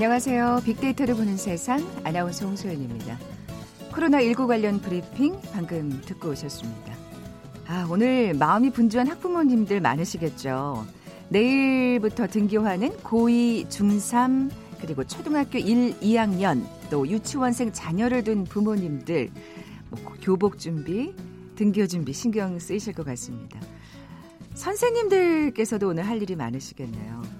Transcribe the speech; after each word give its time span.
안녕하세요. 0.00 0.62
빅데이터를 0.64 1.14
보는 1.14 1.36
세상 1.36 1.86
아나운서 2.04 2.46
홍소연입니다. 2.46 3.18
코로나19 3.92 4.46
관련 4.46 4.80
브리핑 4.80 5.38
방금 5.52 6.00
듣고 6.06 6.30
오셨습니다. 6.30 6.94
아, 7.66 7.86
오늘 7.90 8.32
마음이 8.32 8.70
분주한 8.70 9.08
학부모님들 9.08 9.82
많으시겠죠. 9.82 10.86
내일부터 11.28 12.28
등교하는 12.28 12.96
고2, 13.02 13.68
중3, 13.68 14.50
그리고 14.80 15.04
초등학교 15.04 15.58
1, 15.58 16.00
2학년, 16.00 16.64
또 16.88 17.06
유치원생 17.06 17.70
자녀를 17.70 18.24
둔 18.24 18.44
부모님들, 18.44 19.28
뭐 19.90 20.00
교복 20.22 20.58
준비, 20.58 21.12
등교 21.56 21.86
준비 21.88 22.14
신경 22.14 22.58
쓰이실 22.58 22.94
것 22.94 23.04
같습니다. 23.04 23.60
선생님들께서도 24.54 25.88
오늘 25.88 26.08
할 26.08 26.22
일이 26.22 26.36
많으시겠네요. 26.36 27.39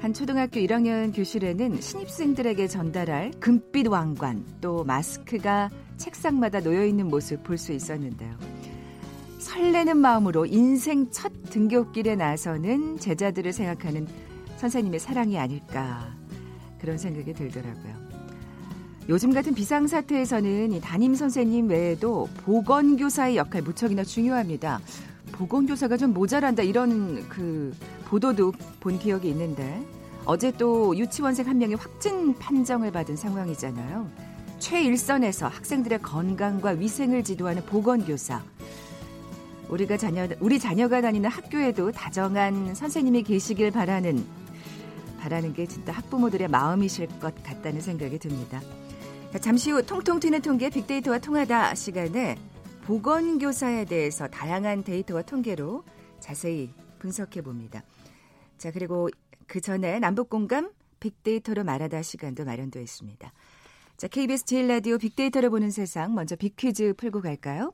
한 0.00 0.14
초등학교 0.14 0.60
1학년 0.60 1.14
교실에는 1.14 1.80
신입생들에게 1.80 2.68
전달할 2.68 3.32
금빛 3.40 3.88
왕관 3.88 4.44
또 4.60 4.84
마스크가 4.84 5.70
책상마다 5.96 6.60
놓여 6.60 6.84
있는 6.84 7.08
모습 7.08 7.42
볼 7.42 7.58
수 7.58 7.72
있었는데요. 7.72 8.30
설레는 9.40 9.96
마음으로 9.96 10.46
인생 10.46 11.10
첫 11.10 11.32
등교길에 11.50 12.14
나서는 12.14 12.98
제자들을 12.98 13.52
생각하는 13.52 14.06
선생님의 14.56 15.00
사랑이 15.00 15.36
아닐까 15.36 16.14
그런 16.80 16.96
생각이 16.96 17.32
들더라고요. 17.32 18.08
요즘 19.08 19.32
같은 19.32 19.54
비상사태에서는 19.54 20.72
이 20.72 20.80
담임 20.80 21.14
선생님 21.14 21.68
외에도 21.68 22.28
보건교사의 22.44 23.36
역할 23.36 23.62
무척이나 23.62 24.04
중요합니다. 24.04 24.80
보건교사가 25.32 25.96
좀 25.96 26.12
모자란다 26.12 26.62
이런 26.62 27.26
그 27.28 27.72
보도도 28.08 28.52
본 28.80 28.98
기억이 28.98 29.28
있는데 29.30 29.82
어제 30.24 30.50
또 30.52 30.96
유치원생 30.96 31.46
한 31.46 31.58
명이 31.58 31.74
확진 31.74 32.34
판정을 32.34 32.90
받은 32.90 33.16
상황이잖아요. 33.16 34.10
최일선에서 34.58 35.48
학생들의 35.48 36.02
건강과 36.02 36.70
위생을 36.70 37.22
지도하는 37.22 37.64
보건교사. 37.64 38.42
우리가 39.68 39.96
자녀 39.96 40.26
우리 40.40 40.58
자녀가 40.58 41.00
다니는 41.00 41.30
학교에도 41.30 41.92
다정한 41.92 42.74
선생님이 42.74 43.22
계시길 43.22 43.70
바라는 43.70 44.24
바라는 45.20 45.52
게 45.52 45.66
진짜 45.66 45.92
학부모들의 45.92 46.48
마음이실 46.48 47.08
것 47.20 47.42
같다는 47.42 47.80
생각이 47.80 48.18
듭니다. 48.18 48.60
잠시 49.40 49.70
후 49.70 49.82
통통 49.82 50.20
튀는 50.20 50.40
통계 50.40 50.70
빅데이터와 50.70 51.18
통하다 51.18 51.74
시간에 51.74 52.36
보건교사에 52.84 53.84
대해서 53.84 54.26
다양한 54.26 54.84
데이터와 54.84 55.22
통계로 55.22 55.84
자세히 56.18 56.72
분석해 56.98 57.42
봅니다. 57.42 57.82
자, 58.58 58.70
그리고 58.70 59.08
그 59.46 59.60
전에 59.60 59.98
남북 59.98 60.28
공감 60.28 60.70
빅데이터로 61.00 61.64
말하다 61.64 62.02
시간도 62.02 62.44
마련되어 62.44 62.82
있습니다. 62.82 63.32
자, 63.96 64.08
KBS 64.08 64.44
제일 64.44 64.68
라디오 64.68 64.98
빅데이터를 64.98 65.50
보는 65.50 65.70
세상 65.70 66.14
먼저 66.14 66.36
빅퀴즈 66.36 66.94
풀고 66.96 67.20
갈까요? 67.20 67.72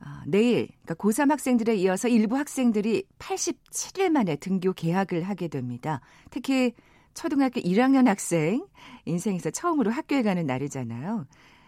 아, 0.00 0.22
내일 0.26 0.68
그러니까 0.82 0.94
고3 0.94 1.30
학생들에 1.30 1.76
이어서 1.76 2.08
일부 2.08 2.36
학생들이 2.36 3.04
87일 3.18 4.10
만에 4.10 4.36
등교 4.36 4.72
개학을 4.74 5.22
하게 5.22 5.48
됩니다. 5.48 6.00
특히 6.30 6.74
초등학교 7.14 7.60
1학년 7.60 8.06
학생 8.06 8.66
인생에서 9.04 9.50
처음으로 9.50 9.90
학교에 9.90 10.22
가는 10.22 10.44
날이잖아요. 10.44 11.26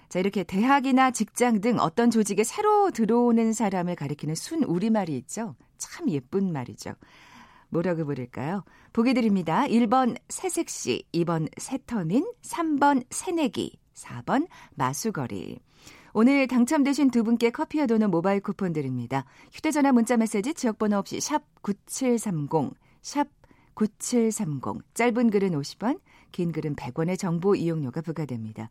자, 0.09 0.19
이렇게 0.19 0.45
대학이나 0.45 1.11
직장 1.11 1.61
등 1.61 1.79
어떤 1.79 2.11
조직에 2.11 2.45
새로 2.45 2.91
들어오는 2.91 3.53
사람을 3.53 3.97
가리키는 3.97 4.35
순 4.35 4.63
우리말이 4.65 5.17
있죠. 5.19 5.55
참 5.79 6.11
예쁜 6.11 6.53
말이죠. 6.53 6.95
뭐라고 7.77 8.05
부를까요? 8.05 8.65
보기 8.93 9.13
드립니다. 9.15 9.67
1번 9.67 10.17
새색시, 10.29 11.05
2번 11.13 11.49
새터민, 11.59 12.25
3번 12.43 13.05
새내기, 13.11 13.79
4번 13.95 14.47
마수거리. 14.75 15.61
오늘 16.15 16.47
당첨되신 16.47 17.11
두 17.11 17.23
분께 17.23 17.51
커피와 17.51 17.87
도넛 17.87 18.09
모바일 18.09 18.41
쿠폰 18.41 18.73
드립니다. 18.73 19.27
휴대전화 19.53 19.93
문자 19.93 20.17
메시지 20.17 20.55
지역번호 20.55 20.97
없이 20.97 21.21
샵 21.21 21.43
9730, 21.61 22.73
샵 23.03 23.29
9730. 23.75 24.83
짧은 24.95 25.31
글은 25.31 25.51
50원, 25.51 26.01
긴 26.33 26.53
글은 26.53 26.77
100원의 26.77 27.19
정보 27.19 27.55
이용료가 27.55 28.01
부과됩니다. 28.01 28.71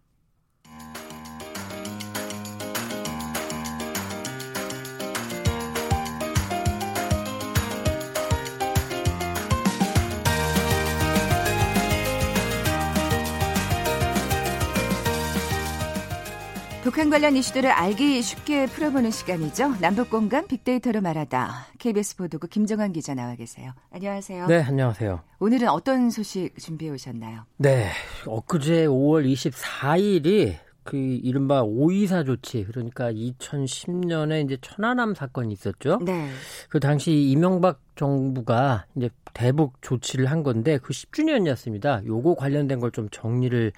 북한 16.83 17.11
관련 17.11 17.35
이슈들을 17.35 17.69
알기 17.69 18.23
쉽게 18.23 18.65
풀어보는 18.65 19.11
시간이죠. 19.11 19.75
남북공간 19.81 20.47
빅데이터로 20.47 20.99
말하다. 21.01 21.67
KBS 21.77 22.15
보도국 22.15 22.49
김정환 22.49 22.91
기자 22.91 23.13
나와 23.13 23.35
계세요. 23.35 23.73
안녕하세요. 23.91 24.47
네, 24.47 24.63
안녕하세요. 24.63 25.21
오늘은 25.37 25.67
어떤 25.69 26.09
소식 26.09 26.57
준비해 26.57 26.91
오셨나요? 26.91 27.45
네, 27.57 27.87
엊그제 28.25 28.87
5월 28.87 29.31
24일이 29.31 30.55
그 30.83 30.97
이른바 30.97 31.61
오이사 31.63 32.23
조치 32.23 32.63
그러니까 32.63 33.11
2010년에 33.11 34.45
이제 34.45 34.57
천안함 34.61 35.13
사건이 35.15 35.53
있었죠. 35.53 35.99
네. 36.03 36.29
그 36.69 36.79
당시 36.79 37.11
이명박 37.13 37.79
정부가 37.95 38.85
이제 38.95 39.09
대북 39.33 39.81
조치를 39.81 40.25
한 40.25 40.43
건데 40.43 40.79
그 40.81 40.91
10주년이었습니다. 40.93 42.05
요거 42.05 42.35
관련된 42.35 42.79
걸 42.79 42.91
좀 42.91 43.07
정리를 43.09 43.71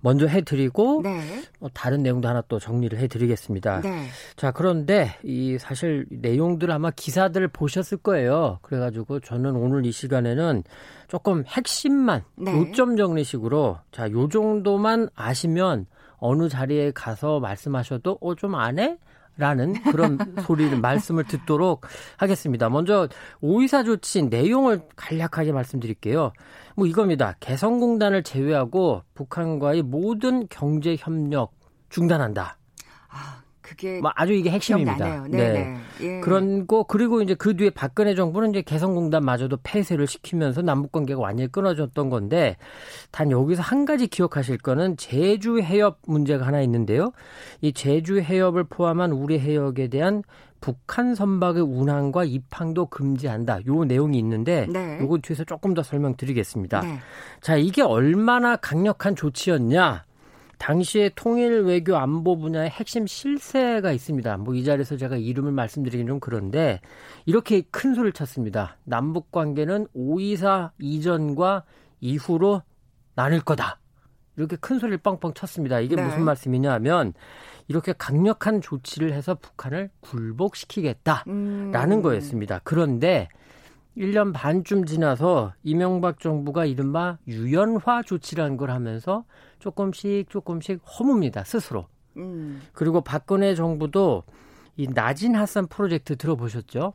먼저 0.00 0.26
해드리고 0.26 1.00
네. 1.02 1.20
어, 1.60 1.68
다른 1.72 2.02
내용도 2.02 2.28
하나 2.28 2.42
또 2.48 2.58
정리를 2.58 2.98
해드리겠습니다. 2.98 3.80
네. 3.80 4.06
자 4.36 4.50
그런데 4.50 5.16
이 5.22 5.56
사실 5.58 6.06
내용들 6.10 6.70
아마 6.70 6.90
기사들 6.90 7.48
보셨을 7.48 7.98
거예요. 7.98 8.58
그래가지고 8.62 9.20
저는 9.20 9.56
오늘 9.56 9.86
이 9.86 9.92
시간에는 9.92 10.64
조금 11.08 11.44
핵심만 11.46 12.24
네. 12.36 12.52
요점 12.52 12.96
정리식으로 12.96 13.78
자 13.90 14.08
요 14.10 14.28
정도만 14.28 15.08
아시면 15.14 15.86
어느 16.18 16.48
자리에 16.48 16.90
가서 16.92 17.40
말씀하셔도 17.40 18.18
어 18.20 18.34
좀 18.34 18.54
안 18.54 18.78
해? 18.78 18.98
라는 19.36 19.72
그런 19.84 20.18
소리를 20.42 20.80
말씀을 20.80 21.22
듣도록 21.24 21.86
하겠습니다. 22.16 22.68
먼저 22.68 23.06
오이사 23.40 23.84
조치 23.84 24.22
내용을 24.22 24.82
간략하게 24.96 25.52
말씀드릴게요. 25.52 26.32
뭐 26.74 26.86
이겁니다. 26.88 27.34
개성공단을 27.38 28.24
제외하고 28.24 29.02
북한과의 29.14 29.82
모든 29.82 30.48
경제 30.48 30.96
협력 30.98 31.52
중단한다. 31.88 32.58
그게 33.68 34.00
뭐 34.00 34.10
아주 34.14 34.32
이게 34.32 34.50
핵심입니다. 34.50 35.26
네. 35.28 35.52
네. 35.52 35.76
예. 36.00 36.20
그런 36.20 36.66
거 36.66 36.84
그리고 36.84 37.20
이제 37.20 37.34
그 37.34 37.54
뒤에 37.54 37.70
박근혜 37.70 38.14
정부는 38.14 38.50
이제 38.50 38.62
개성공단마저도 38.62 39.58
폐쇄를 39.62 40.06
시키면서 40.06 40.62
남북 40.62 40.92
관계가 40.92 41.20
완전히 41.20 41.52
끊어졌던 41.52 42.08
건데 42.08 42.56
단 43.10 43.30
여기서 43.30 43.62
한 43.62 43.84
가지 43.84 44.06
기억하실 44.06 44.58
거는 44.58 44.96
제주 44.96 45.60
해협 45.60 45.98
문제가 46.06 46.46
하나 46.46 46.62
있는데요. 46.62 47.12
이 47.60 47.72
제주 47.72 48.20
해협을 48.20 48.64
포함한 48.64 49.12
우리 49.12 49.38
해역에 49.38 49.88
대한 49.88 50.22
북한 50.60 51.14
선박의 51.14 51.62
운항과 51.62 52.24
입항도 52.24 52.86
금지한다. 52.86 53.60
요 53.66 53.84
내용이 53.84 54.18
있는데 54.18 54.66
네. 54.68 54.98
요거 55.00 55.18
뒤에서 55.18 55.44
조금 55.44 55.74
더 55.74 55.82
설명드리겠습니다. 55.82 56.80
네. 56.80 56.98
자, 57.40 57.56
이게 57.56 57.82
얼마나 57.82 58.56
강력한 58.56 59.14
조치였냐? 59.14 60.07
당시에 60.58 61.10
통일 61.14 61.62
외교 61.62 61.96
안보 61.96 62.36
분야의 62.36 62.70
핵심 62.70 63.06
실세가 63.06 63.92
있습니다. 63.92 64.36
뭐 64.38 64.54
이 64.54 64.64
자리에서 64.64 64.96
제가 64.96 65.16
이름을 65.16 65.52
말씀드리긴 65.52 66.06
좀 66.06 66.20
그런데 66.20 66.80
이렇게 67.26 67.62
큰 67.70 67.94
소리를 67.94 68.12
쳤습니다. 68.12 68.76
남북 68.84 69.30
관계는 69.30 69.86
524 69.94 70.72
이전과 70.80 71.64
이후로 72.00 72.62
나눌 73.14 73.40
거다. 73.40 73.80
이렇게 74.36 74.56
큰 74.56 74.78
소리를 74.78 74.98
뻥뻥 74.98 75.34
쳤습니다. 75.34 75.80
이게 75.80 75.96
네. 75.96 76.04
무슨 76.04 76.22
말씀이냐 76.22 76.72
하면 76.74 77.12
이렇게 77.66 77.92
강력한 77.92 78.60
조치를 78.60 79.12
해서 79.12 79.34
북한을 79.34 79.90
굴복시키겠다라는 80.00 81.92
음. 81.98 82.02
거였습니다. 82.02 82.60
그런데 82.64 83.28
1년 83.96 84.32
반쯤 84.32 84.86
지나서 84.86 85.54
이명박 85.64 86.20
정부가 86.20 86.64
이른바 86.64 87.18
유연화 87.26 88.02
조치라는 88.04 88.56
걸 88.56 88.70
하면서 88.70 89.24
조금씩 89.58 90.30
조금씩 90.30 90.82
허뭅니다 90.84 91.44
스스로. 91.44 91.86
음. 92.16 92.62
그리고 92.72 93.00
박근혜 93.00 93.54
정부도 93.54 94.24
이 94.76 94.86
나진 94.88 95.34
하산 95.34 95.66
프로젝트 95.66 96.16
들어보셨죠? 96.16 96.92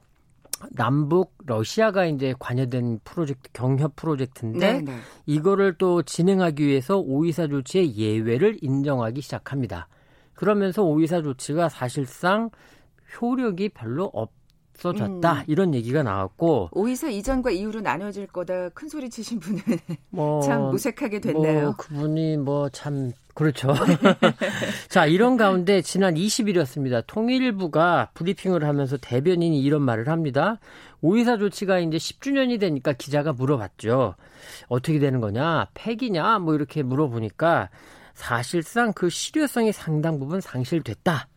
남북 0.71 1.33
러시아가 1.45 2.05
이제 2.05 2.33
관여된 2.39 2.99
프로젝트 3.03 3.49
경협 3.51 3.95
프로젝트인데 3.95 4.59
네네. 4.59 4.91
네. 4.91 4.97
이거를 5.25 5.73
또 5.77 6.01
진행하기 6.03 6.65
위해서 6.65 6.97
오이사 6.97 7.47
조치의 7.47 7.97
예외를 7.97 8.57
인정하기 8.61 9.21
시작합니다. 9.21 9.87
그러면서 10.33 10.83
오이사 10.83 11.21
조치가 11.21 11.69
사실상 11.69 12.49
효력이 13.21 13.69
별로 13.69 14.05
없 14.13 14.31
어졌다 14.83 15.33
음. 15.33 15.43
이런 15.47 15.73
얘기가 15.73 16.03
나왔고 16.03 16.69
오이사 16.71 17.09
이전과 17.09 17.51
이후로 17.51 17.81
나눠질 17.81 18.27
거다 18.27 18.69
큰 18.69 18.89
소리 18.89 19.09
치신 19.09 19.39
분은 19.39 19.61
뭐, 20.09 20.41
참 20.41 20.69
무색하게 20.69 21.21
됐네요. 21.21 21.61
뭐 21.63 21.75
그분이 21.77 22.37
뭐 22.37 22.69
참 22.73 23.13
그렇죠. 23.33 23.73
자 24.89 25.05
이런 25.05 25.37
가운데 25.37 25.81
지난 25.81 26.15
20일이었습니다. 26.15 27.03
통일부가 27.07 28.09
브리핑을 28.13 28.63
하면서 28.65 28.97
대변인이 28.97 29.59
이런 29.61 29.81
말을 29.81 30.09
합니다. 30.09 30.59
오이사 31.01 31.37
조치가 31.37 31.79
이제 31.79 31.97
10주년이 31.97 32.59
되니까 32.59 32.93
기자가 32.93 33.33
물어봤죠. 33.33 34.15
어떻게 34.67 34.99
되는 34.99 35.19
거냐? 35.19 35.67
폐기냐? 35.73 36.39
뭐 36.39 36.55
이렇게 36.55 36.83
물어보니까 36.83 37.69
사실상 38.13 38.93
그 38.93 39.09
실효성이 39.09 39.71
상당 39.71 40.19
부분 40.19 40.39
상실됐다. 40.39 41.27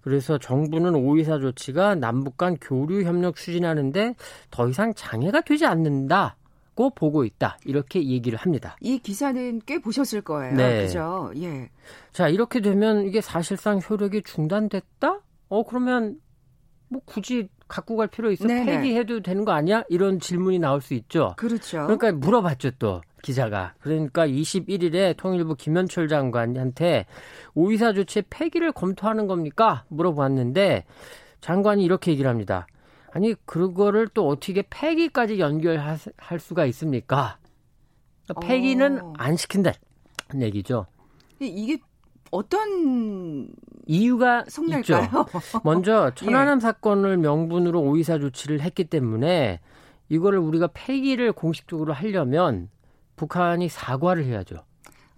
그래서 0.00 0.38
정부는 0.38 0.94
오이사 0.94 1.38
조치가 1.38 1.96
남북 1.96 2.36
간 2.36 2.56
교류 2.60 3.02
협력 3.02 3.36
추진하는데 3.36 4.14
더 4.50 4.68
이상 4.68 4.94
장애가 4.94 5.42
되지 5.42 5.66
않는다. 5.66 6.36
고 6.74 6.90
보고 6.90 7.24
있다. 7.24 7.58
이렇게 7.64 8.06
얘기를 8.06 8.38
합니다. 8.38 8.76
이 8.80 9.00
기사는 9.00 9.62
꽤 9.66 9.80
보셨을 9.80 10.20
거예요. 10.20 10.54
네. 10.54 10.82
그죠? 10.82 11.32
예. 11.34 11.70
자, 12.12 12.28
이렇게 12.28 12.60
되면 12.60 13.04
이게 13.04 13.20
사실상 13.20 13.80
효력이 13.80 14.22
중단됐다? 14.22 15.18
어, 15.48 15.62
그러면 15.64 16.20
뭐 16.88 17.02
굳이 17.04 17.48
갖고 17.66 17.96
갈 17.96 18.06
필요 18.06 18.30
있어? 18.30 18.46
네네. 18.46 18.64
폐기해도 18.64 19.22
되는 19.22 19.44
거 19.44 19.50
아니야? 19.50 19.82
이런 19.88 20.20
질문이 20.20 20.60
나올 20.60 20.80
수 20.80 20.94
있죠. 20.94 21.34
그렇죠. 21.36 21.78
그러니까 21.82 22.12
물어봤죠, 22.12 22.70
또. 22.78 23.00
기자가. 23.22 23.74
그러니까 23.80 24.26
21일에 24.26 25.16
통일부 25.16 25.54
김현철 25.54 26.08
장관한테 26.08 27.06
오이사 27.54 27.92
조치 27.92 28.22
폐기를 28.22 28.72
검토하는 28.72 29.26
겁니까? 29.26 29.84
물어봤는데 29.88 30.84
장관이 31.40 31.84
이렇게 31.84 32.12
얘기를 32.12 32.28
합니다. 32.30 32.66
아니 33.10 33.34
그거를 33.46 34.08
또 34.08 34.28
어떻게 34.28 34.62
폐기까지 34.68 35.38
연결할 35.38 35.98
수가 36.38 36.66
있습니까? 36.66 37.38
폐기는 38.42 39.00
어. 39.02 39.12
안 39.16 39.36
시킨다. 39.36 39.72
는 40.30 40.42
얘기죠. 40.42 40.86
이게 41.40 41.78
어떤 42.30 43.48
이유가? 43.86 44.44
있죠. 44.78 45.00
먼저 45.64 46.10
천안함 46.14 46.58
예. 46.58 46.60
사건을 46.60 47.16
명분으로 47.16 47.80
오이사 47.80 48.18
조치를 48.18 48.60
했기 48.60 48.84
때문에 48.84 49.60
이거를 50.10 50.38
우리가 50.38 50.68
폐기를 50.74 51.32
공식적으로 51.32 51.94
하려면 51.94 52.68
북한이 53.18 53.68
사과를 53.68 54.24
해야죠. 54.24 54.56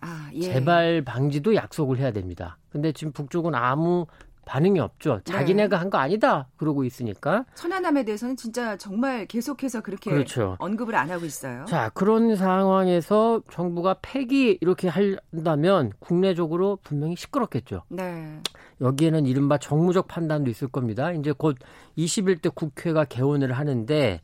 아, 0.00 0.30
예. 0.32 0.40
재발 0.40 1.02
방지도 1.02 1.54
약속을 1.54 1.98
해야 1.98 2.10
됩니다. 2.10 2.56
근데 2.70 2.90
지금 2.92 3.12
북쪽은 3.12 3.54
아무 3.54 4.06
반응이 4.46 4.80
없죠. 4.80 5.20
자기네가 5.24 5.76
네. 5.76 5.78
한거 5.78 5.98
아니다 5.98 6.48
그러고 6.56 6.82
있으니까. 6.82 7.44
천안함에 7.54 8.04
대해서는 8.04 8.36
진짜 8.36 8.76
정말 8.76 9.26
계속해서 9.26 9.80
그렇게 9.80 10.10
그렇죠. 10.10 10.56
언급을 10.58 10.96
안 10.96 11.08
하고 11.10 11.24
있어요. 11.24 11.64
자 11.66 11.90
그런 11.90 12.34
상황에서 12.34 13.42
정부가 13.52 13.98
폐기 14.02 14.58
이렇게 14.60 14.88
한다면 14.88 15.92
국내적으로 16.00 16.78
분명히 16.82 17.14
시끄럽겠죠. 17.14 17.84
네. 17.90 18.40
여기에는 18.80 19.26
이른바 19.26 19.58
정무적 19.58 20.08
판단도 20.08 20.50
있을 20.50 20.66
겁니다. 20.66 21.12
이제 21.12 21.30
곧 21.30 21.56
21대 21.96 22.52
국회가 22.52 23.04
개원을 23.04 23.52
하는데 23.52 24.20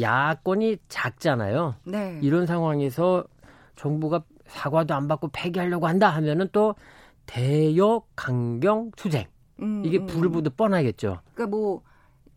야권이 0.00 0.78
작잖아요. 0.88 1.76
네. 1.84 2.18
이런 2.22 2.46
상황에서 2.46 3.24
정부가 3.76 4.22
사과도 4.46 4.94
안 4.94 5.08
받고 5.08 5.28
폐기하려고 5.32 5.86
한다 5.86 6.08
하면은 6.10 6.48
또 6.52 6.74
대여 7.26 8.02
강경 8.14 8.92
투쟁 8.96 9.26
음, 9.60 9.82
이게 9.84 9.98
음. 9.98 10.06
불을 10.06 10.30
보듯 10.30 10.56
뻔하겠죠. 10.56 11.20
그러니까 11.34 11.56
뭐. 11.56 11.82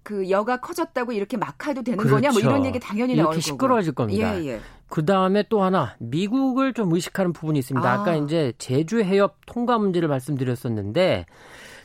그 0.01 0.29
여가 0.29 0.59
커졌다고 0.59 1.11
이렇게 1.11 1.37
막 1.37 1.67
해도 1.67 1.83
되는 1.83 1.97
그렇죠. 1.97 2.15
거냐 2.15 2.31
뭐 2.31 2.39
이런 2.39 2.65
얘기 2.65 2.79
당연히 2.79 3.15
나올 3.15 3.33
이렇게 3.33 3.41
시끄러워질 3.41 3.93
거고. 3.93 4.07
겁니다. 4.07 4.41
예, 4.41 4.47
예. 4.47 4.59
그 4.87 5.05
다음에 5.05 5.43
또 5.49 5.61
하나 5.61 5.95
미국을 5.99 6.73
좀 6.73 6.91
의식하는 6.93 7.31
부분이 7.31 7.59
있습니다. 7.59 7.93
아. 7.93 8.03
까 8.03 8.15
이제 8.15 8.53
제주 8.57 9.03
해협 9.03 9.35
통과 9.45 9.77
문제를 9.77 10.07
말씀드렸었는데 10.07 11.25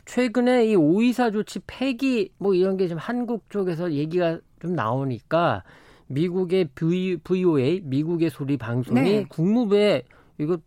최근에 0.05 0.67
이 0.67 0.75
오이사 0.75 1.31
조치 1.31 1.59
폐기 1.65 2.31
뭐 2.37 2.53
이런 2.53 2.77
게 2.77 2.87
좀 2.87 2.97
한국 2.97 3.49
쪽에서 3.49 3.91
얘기가 3.93 4.39
좀 4.61 4.73
나오니까 4.73 5.63
미국의 6.07 6.69
v, 6.75 7.17
VOA 7.17 7.81
미국의 7.83 8.29
소리 8.29 8.57
방송이 8.57 9.01
네. 9.01 9.25
국무부에 9.27 10.03
이거 10.37 10.57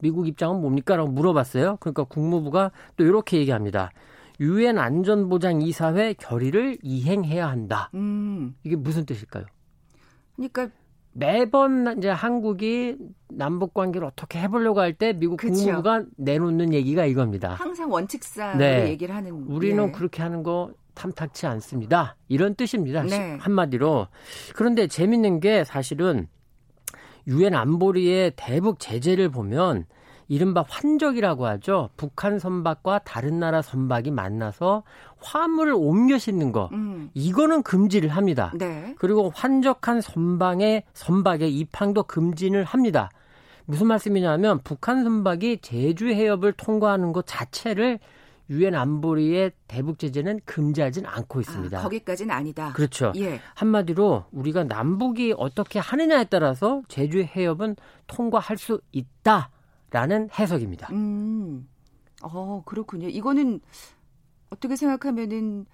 미국 0.00 0.26
입장은 0.28 0.60
뭡니까라고 0.60 1.10
물어봤어요. 1.10 1.76
그러니까 1.80 2.04
국무부가 2.04 2.70
또 2.96 3.04
이렇게 3.04 3.38
얘기합니다. 3.38 3.90
유엔 4.40 4.78
안전보장 4.78 5.62
이사회 5.62 6.14
결의를 6.14 6.78
이행해야 6.82 7.48
한다. 7.48 7.90
음. 7.94 8.54
이게 8.64 8.76
무슨 8.76 9.06
뜻일까요? 9.06 9.44
그러니까 10.36 10.68
매번 11.18 11.96
이제 11.96 12.10
한국이 12.10 12.96
남북 13.30 13.72
관계를 13.72 14.06
어떻게 14.06 14.38
해보려고 14.38 14.80
할 14.80 14.92
때 14.92 15.14
미국 15.14 15.38
그쵸. 15.38 15.54
국무부가 15.54 16.04
내놓는 16.16 16.74
얘기가 16.74 17.06
이겁니다. 17.06 17.54
항상 17.54 17.90
원칙상 17.90 18.58
네. 18.58 18.88
얘기를 18.88 19.14
하는. 19.14 19.30
우리는 19.48 19.86
네. 19.86 19.92
그렇게 19.92 20.22
하는 20.22 20.42
거 20.42 20.72
탐탁치 20.94 21.46
않습니다. 21.46 22.16
이런 22.28 22.54
뜻입니다. 22.54 23.02
네. 23.02 23.36
한마디로. 23.40 24.08
그런데 24.54 24.86
재밌는 24.88 25.40
게 25.40 25.64
사실은 25.64 26.28
유엔 27.26 27.54
안보리의 27.54 28.32
대북 28.36 28.78
제재를 28.78 29.30
보면 29.30 29.86
이른바 30.28 30.64
환적이라고 30.68 31.46
하죠. 31.46 31.90
북한 31.96 32.38
선박과 32.38 33.00
다른 33.00 33.38
나라 33.38 33.62
선박이 33.62 34.10
만나서 34.10 34.82
화물을 35.18 35.72
옮겨 35.74 36.18
싣는 36.18 36.52
거. 36.52 36.68
음. 36.72 37.10
이거는 37.14 37.62
금지를 37.62 38.10
합니다. 38.10 38.52
네. 38.56 38.94
그리고 38.98 39.30
환적한 39.34 40.00
선박의 40.00 40.84
선박의 40.94 41.56
입항도 41.56 42.04
금지를 42.04 42.64
합니다. 42.64 43.10
무슨 43.66 43.86
말씀이냐면 43.86 44.60
북한 44.62 45.04
선박이 45.04 45.58
제주 45.60 46.08
해협을 46.08 46.52
통과하는 46.52 47.12
것 47.12 47.24
자체를 47.26 47.98
유엔 48.48 48.76
안보리의 48.76 49.50
대북 49.66 49.98
제재는 49.98 50.40
금지하진 50.44 51.04
않고 51.04 51.40
있습니다. 51.40 51.78
아, 51.78 51.82
거기까지는 51.82 52.32
아니다. 52.32 52.72
그렇죠. 52.74 53.12
예. 53.16 53.40
한마디로 53.54 54.26
우리가 54.30 54.64
남북이 54.64 55.34
어떻게 55.36 55.80
하느냐에 55.80 56.24
따라서 56.24 56.82
제주 56.86 57.22
해협은 57.22 57.74
통과할 58.06 58.56
수 58.56 58.80
있다 58.92 59.50
라는 59.90 60.28
해석입니다. 60.38 60.88
음. 60.92 61.68
어, 62.22 62.62
그렇군요. 62.64 63.08
이거는 63.08 63.60
어떻게 64.50 64.76
생각하면은 64.76 65.66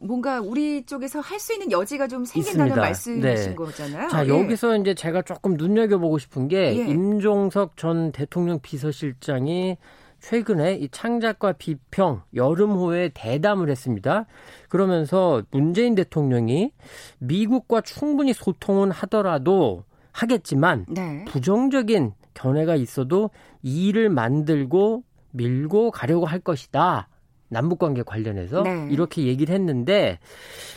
뭔가 0.00 0.40
우리 0.40 0.84
쪽에서 0.84 1.20
할 1.20 1.38
수 1.40 1.52
있는 1.52 1.70
여지가 1.70 2.08
좀 2.08 2.24
생긴다는 2.24 2.66
있습니다. 2.66 2.80
말씀이신 2.80 3.50
네. 3.50 3.54
거잖아요. 3.54 4.08
자, 4.08 4.24
예. 4.24 4.28
여기서 4.28 4.76
이제 4.78 4.94
제가 4.94 5.22
조금 5.22 5.54
눈여겨보고 5.54 6.18
싶은 6.18 6.48
게 6.48 6.76
예. 6.76 6.86
임종석 6.86 7.76
전 7.76 8.12
대통령 8.12 8.60
비서실장이 8.60 9.76
최근에 10.20 10.76
이 10.76 10.88
창작과 10.88 11.52
비평 11.52 12.22
여름호에 12.34 13.10
대담을 13.14 13.68
했습니다. 13.70 14.26
그러면서 14.68 15.42
문재인 15.50 15.94
대통령이 15.94 16.72
미국과 17.18 17.82
충분히 17.82 18.32
소통은 18.32 18.90
하더라도 18.90 19.84
하겠지만 20.12 20.86
네. 20.88 21.24
부정적인 21.26 22.12
견해가 22.34 22.76
있어도 22.76 23.30
이 23.62 23.88
일을 23.88 24.10
만들고 24.10 25.04
밀고 25.30 25.90
가려고 25.90 26.26
할 26.26 26.40
것이다. 26.40 27.08
남북 27.48 27.78
관계 27.78 28.02
관련해서 28.02 28.62
네. 28.62 28.88
이렇게 28.90 29.24
얘기를 29.24 29.54
했는데 29.54 30.18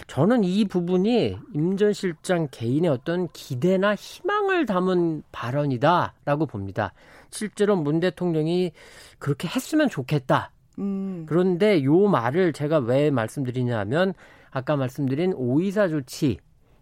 저는 0.05 0.43
이 0.43 0.65
부분이 0.65 1.37
임 1.53 1.77
전 1.77 1.93
실장 1.93 2.47
개인의 2.51 2.89
어떤 2.89 3.27
기대나 3.33 3.95
희망을 3.95 4.65
담은 4.65 5.23
발언이다라고 5.31 6.45
봅니다. 6.45 6.93
실제로 7.31 7.75
문 7.75 7.99
대통령이 7.99 8.71
그렇게 9.19 9.47
했으면 9.47 9.89
좋겠다. 9.89 10.51
음. 10.79 11.25
그런데 11.27 11.83
요 11.83 12.07
말을 12.07 12.53
제가 12.53 12.79
왜 12.79 13.09
말씀드리냐면 13.11 14.13
아까 14.51 14.75
말씀드린 14.75 15.33
오이사 15.33 15.87
조치 15.87 16.37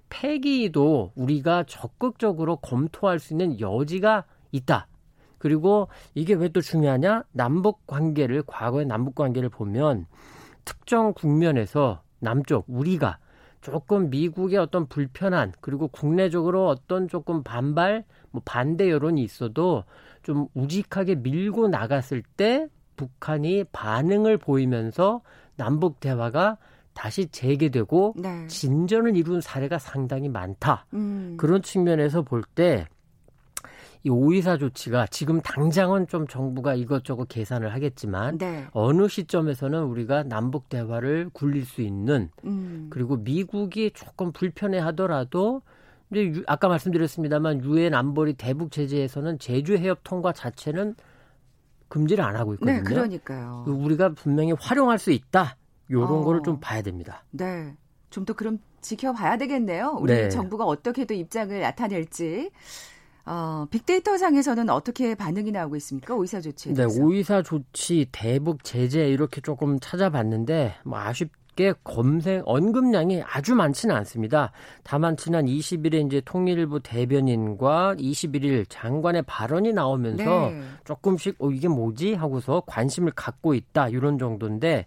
폐기도 0.10 1.12
우리가 1.16 1.64
적극적으로 1.68 2.58
검토할 2.58 3.20
수 3.20 3.34
있는 3.34 3.60
여지가 3.60 4.26
있다. 4.56 4.88
그리고 5.38 5.90
이게 6.16 6.34
왜 6.34 6.50
또 6.50 6.62
중요하냐? 6.62 7.24
남북 7.32 7.86
관계를 7.88 8.44
과거의 8.48 8.86
남북 8.86 9.16
관계를 9.16 9.50
보면 9.50 10.06
특정 10.64 11.14
국면에서 11.14 12.02
남쪽 12.20 12.66
우리가 12.68 13.20
조금 13.62 14.10
미국의 14.10 14.58
어떤 14.60 14.88
불편한 14.88 15.52
그리고 15.60 15.88
국내적으로 15.88 16.68
어떤 16.68 17.08
조금 17.08 17.44
반발 17.44 18.04
뭐 18.32 18.42
반대 18.46 18.90
여론이 18.90 19.24
있어도 19.24 19.84
좀 20.24 20.48
우직하게 20.54 21.16
밀고 21.16 21.68
나갔을 21.68 22.24
때 22.38 22.68
북한이 22.96 23.66
반응을 23.72 24.38
보이면서 24.38 25.22
남북 25.58 26.00
대화가 26.00 26.58
다시 26.94 27.28
재개되고 27.28 28.14
네. 28.18 28.48
진전을 28.48 29.18
이룬 29.18 29.42
사례가 29.42 29.78
상당히 29.80 30.30
많다. 30.30 30.86
음. 30.94 31.36
그런 31.38 31.62
측면에서 31.62 32.22
볼 32.22 32.44
때 32.56 32.88
이 34.06 34.10
오이사 34.10 34.58
조치가 34.58 35.08
지금 35.08 35.42
당장은 35.42 36.08
좀 36.08 36.28
정부가 36.28 36.76
이것저것 36.76 37.28
계산을 37.28 37.74
하겠지만 37.74 38.38
네. 38.38 38.68
어느 38.72 39.08
시점에서는 39.08 39.84
우리가 39.84 40.22
남북 40.22 40.70
대화를 40.70 41.32
굴릴 41.34 41.66
수 41.66 41.82
있는 41.82 42.30
음. 42.44 42.88
그리고 42.92 43.18
미국이 43.18 43.90
조금 43.96 44.32
불편해 44.32 44.78
하더라도 44.78 45.64
이제 46.14 46.44
아까 46.46 46.68
말씀드렸습니다만 46.68 47.64
유엔 47.64 47.96
안보리 47.96 48.34
대북 48.36 48.72
제재에서는 48.72 49.40
제주 49.40 49.76
해협 49.76 50.02
통과 50.04 50.32
자체는 50.32 50.96
금지를 51.88 52.24
안 52.24 52.36
하고 52.36 52.54
있거든요. 52.54 52.78
네, 52.78 52.84
그러니까요. 52.84 53.66
우리가 53.68 54.10
분명히 54.10 54.52
활용할 54.52 55.00
수 55.00 55.10
있다. 55.12 55.58
요런 55.90 56.20
어. 56.20 56.24
거를 56.24 56.42
좀 56.44 56.60
봐야 56.60 56.84
됩니다. 56.84 57.24
네. 57.32 57.76
좀 58.12 58.24
더 58.24 58.34
그럼 58.34 58.60
지켜봐야 58.82 59.38
되겠네요. 59.38 59.98
우리 60.00 60.14
네. 60.14 60.30
정부가 60.30 60.64
어떻게 60.64 61.06
또 61.06 61.14
입장을 61.16 61.60
나타낼지. 61.60 62.52
어, 63.26 63.66
빅데이터 63.72 64.18
상에서는 64.18 64.70
어떻게 64.70 65.16
반응이 65.16 65.52
나오고 65.52 65.76
있습니까? 65.78 66.14
오이사 66.14 66.42
조치에 66.42 66.74
네, 66.74 66.78
대해서. 66.78 67.00
네, 67.00 67.04
오이사 67.06 67.42
조치, 67.42 68.08
대북 68.12 68.64
제재 68.64 69.08
이렇게 69.10 69.42
조금 69.42 69.80
찾아봤는데 69.80 70.76
뭐 70.84 71.00
아쉽게 71.00 71.74
검색 71.84 72.44
언급량이 72.46 73.24
아주 73.26 73.56
많지는 73.56 73.96
않습니다. 73.96 74.52
다만 74.84 75.18
지난 75.18 75.46
20일에 75.46 76.06
이제 76.06 76.22
통일부 76.24 76.82
대변인과 76.82 77.96
21일 77.98 78.66
장관의 78.70 79.24
발언이 79.24 79.74
나오면서 79.74 80.50
네. 80.52 80.62
조금씩 80.84 81.38
어 81.40 81.50
이게 81.50 81.68
뭐지 81.68 82.14
하고서 82.14 82.62
관심을 82.68 83.12
갖고 83.16 83.56
있다 83.56 83.90
이런 83.90 84.20
정도인데 84.20 84.86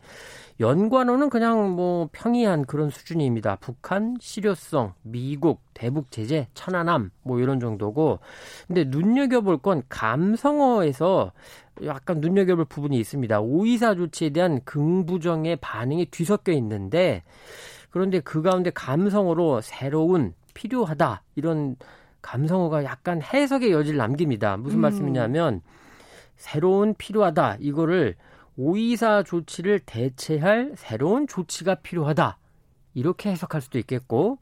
연관어는 0.60 1.30
그냥 1.30 1.70
뭐 1.70 2.08
평이한 2.10 2.64
그런 2.64 2.90
수준입니다. 2.90 3.56
북한 3.60 4.16
실효성, 4.20 4.94
미국 5.02 5.60
대북 5.72 6.10
제재, 6.10 6.48
천안함 6.54 7.10
뭐 7.22 7.38
이런 7.38 7.60
정도고. 7.60 8.18
근데 8.66 8.84
눈여겨볼 8.84 9.58
건 9.58 9.82
감성어에서 9.88 11.32
약간 11.84 12.20
눈여겨볼 12.20 12.64
부분이 12.64 12.98
있습니다. 12.98 13.40
오이사 13.40 13.94
조치에 13.94 14.30
대한 14.30 14.60
긍부정의 14.64 15.56
반응이 15.56 16.06
뒤섞여 16.06 16.52
있는데 16.52 17.22
그런데 17.90 18.18
그 18.20 18.42
가운데 18.42 18.70
감성어로 18.70 19.60
새로운 19.60 20.34
필요하다 20.54 21.22
이런 21.36 21.76
감성어가 22.20 22.82
약간 22.82 23.22
해석의 23.22 23.70
여지를 23.70 23.96
남깁니다. 23.98 24.56
무슨 24.56 24.80
음. 24.80 24.82
말씀이냐면 24.82 25.62
새로운 26.36 26.94
필요하다 26.98 27.58
이거를 27.60 28.16
오이사 28.60 29.22
조치를 29.22 29.78
대체할 29.86 30.72
새로운 30.76 31.28
조치가 31.28 31.76
필요하다. 31.76 32.38
이렇게 32.92 33.30
해석할 33.30 33.60
수도 33.60 33.78
있겠고, 33.78 34.38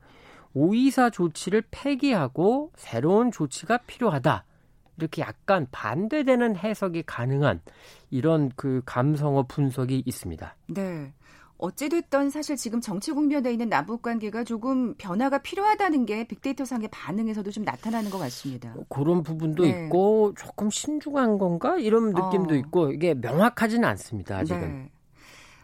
오이사 0.54 1.10
조치를 1.10 1.64
폐기하고 1.70 2.72
새로운 2.76 3.30
조치가 3.30 3.76
필요하다. 3.86 4.44
이렇게 4.96 5.20
약간 5.20 5.66
반대되는 5.70 6.56
해석이 6.56 7.02
가능한 7.02 7.60
이런 8.10 8.50
그 8.56 8.80
감성어 8.86 9.42
분석이 9.48 10.02
있습니다. 10.06 10.56
네. 10.68 11.12
어찌됐든 11.58 12.30
사실 12.30 12.56
지금 12.56 12.80
정치 12.80 13.12
국면에 13.12 13.52
있는 13.52 13.68
남북 13.68 14.02
관계가 14.02 14.44
조금 14.44 14.94
변화가 14.94 15.38
필요하다는 15.38 16.06
게 16.06 16.26
빅데이터 16.26 16.64
상의 16.64 16.88
반응에서도 16.90 17.50
좀 17.50 17.64
나타나는 17.64 18.10
것 18.10 18.18
같습니다. 18.18 18.72
뭐 18.74 18.84
그런 18.88 19.22
부분도 19.22 19.64
네. 19.64 19.84
있고 19.84 20.34
조금 20.36 20.70
신중한 20.70 21.38
건가 21.38 21.76
이런 21.78 22.12
느낌도 22.12 22.54
어. 22.54 22.58
있고 22.58 22.92
이게 22.92 23.14
명확하지는 23.14 23.88
않습니다. 23.88 24.38
아직은. 24.38 24.60
네. 24.60 24.90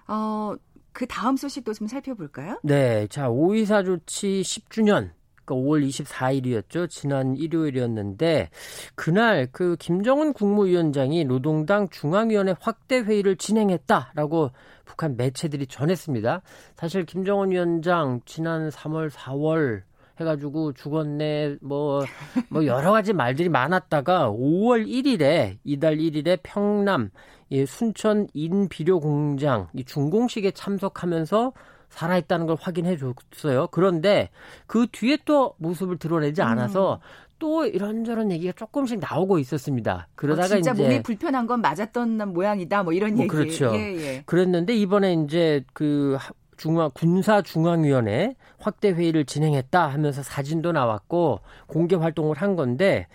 어, 0.09 0.55
그 0.93 1.07
다음 1.07 1.37
소식도 1.37 1.75
좀 1.75 1.87
살펴볼까요? 1.87 2.61
네. 2.63 3.07
자, 3.09 3.29
오이사 3.29 3.83
조치 3.83 4.43
10주년 4.43 5.11
그러니까 5.45 5.55
5월 5.55 5.87
24일이었죠. 5.87 6.89
지난 6.89 7.37
일요일이었는데 7.37 8.51
그날 8.95 9.49
그 9.53 9.77
김정은 9.79 10.33
국무위원장이 10.33 11.25
노동당 11.25 11.89
중앙위원회 11.89 12.55
확대 12.61 12.99
회의를 12.99 13.37
진행했다라고 13.37 14.51
북한 14.85 15.17
매체들이 15.17 15.67
전했습니다. 15.67 16.43
사실 16.77 17.05
김정은 17.05 17.51
위원장 17.51 18.21
지난 18.25 18.69
3월, 18.71 19.11
4월 19.11 19.83
해가지고 20.21 20.73
죽었네 20.75 21.57
뭐뭐 21.63 22.05
뭐 22.51 22.67
여러 22.67 22.93
가지 22.93 23.13
말들이 23.13 23.49
많았다가 23.49 24.31
5월 24.31 24.87
1일에 24.87 25.59
이달 25.65 25.97
1일에 25.97 26.41
평남 26.43 27.11
이 27.49 27.67
순천 27.67 28.29
인비료 28.35 29.01
공장 29.01 29.69
이 29.75 29.85
준공식에 29.85 30.53
참석하면서 30.53 31.53
살아있다는 31.93 32.47
걸 32.47 32.57
확인해 32.59 32.97
줬어요. 32.97 33.69
그런데 33.71 34.31
그 34.67 34.87
뒤에 34.91 35.19
또 35.25 35.55
모습을 35.59 35.99
드러내지 35.99 36.43
않아서 36.43 36.95
음. 36.95 36.99
또 37.39 37.67
이런저런 37.67 38.31
얘기가 38.31 38.53
조금씩 38.53 39.01
나오고 39.01 39.39
있었습니다. 39.39 40.09
그러다가 40.15 40.47
어, 40.47 40.49
진짜 40.49 40.73
이제 40.73 40.83
몸이 40.83 41.03
불편한 41.03 41.47
건 41.47 41.61
맞았던 41.61 42.33
모양이다. 42.33 42.83
뭐 42.83 42.93
이런 42.93 43.15
뭐 43.15 43.25
얘기. 43.25 43.29
그렇죠. 43.29 43.73
예, 43.75 43.97
예. 43.97 44.23
그랬는데 44.27 44.75
이번에 44.75 45.15
이제 45.15 45.65
그 45.73 46.17
중앙 46.57 46.91
군사 46.95 47.43
중앙위원회 47.43 48.37
확대 48.59 48.91
회의를 48.91 49.25
진행했다 49.25 49.89
하면서 49.89 50.23
사진도 50.23 50.71
나왔고 50.71 51.41
공개 51.67 51.97
활동을 51.97 52.37
한 52.37 52.55
건데 52.55 53.09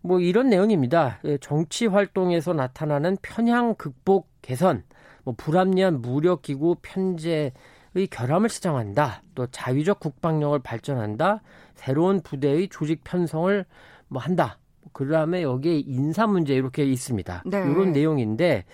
뭐 0.00 0.20
이런 0.20 0.48
내용입니다. 0.48 1.18
예, 1.24 1.38
정치 1.38 1.86
활동에서 1.86 2.54
나타나는 2.54 3.18
편향 3.20 3.74
극복 3.74 4.28
개선, 4.40 4.84
뭐 5.22 5.34
불합리한 5.36 6.00
무력 6.00 6.42
기구 6.42 6.76
편제 6.80 7.52
의 7.96 8.06
결함을 8.08 8.50
시정한다. 8.50 9.22
또 9.34 9.46
자위적 9.46 10.00
국방력을 10.00 10.58
발전한다. 10.58 11.40
새로운 11.74 12.20
부대의 12.20 12.68
조직 12.68 13.02
편성을 13.04 13.64
뭐 14.08 14.20
한다. 14.20 14.58
그다음에 14.92 15.42
여기에 15.42 15.80
인사 15.86 16.26
문제 16.26 16.54
이렇게 16.54 16.84
있습니다. 16.84 17.44
네. 17.46 17.58
이런 17.58 17.92
내용인데 17.92 18.66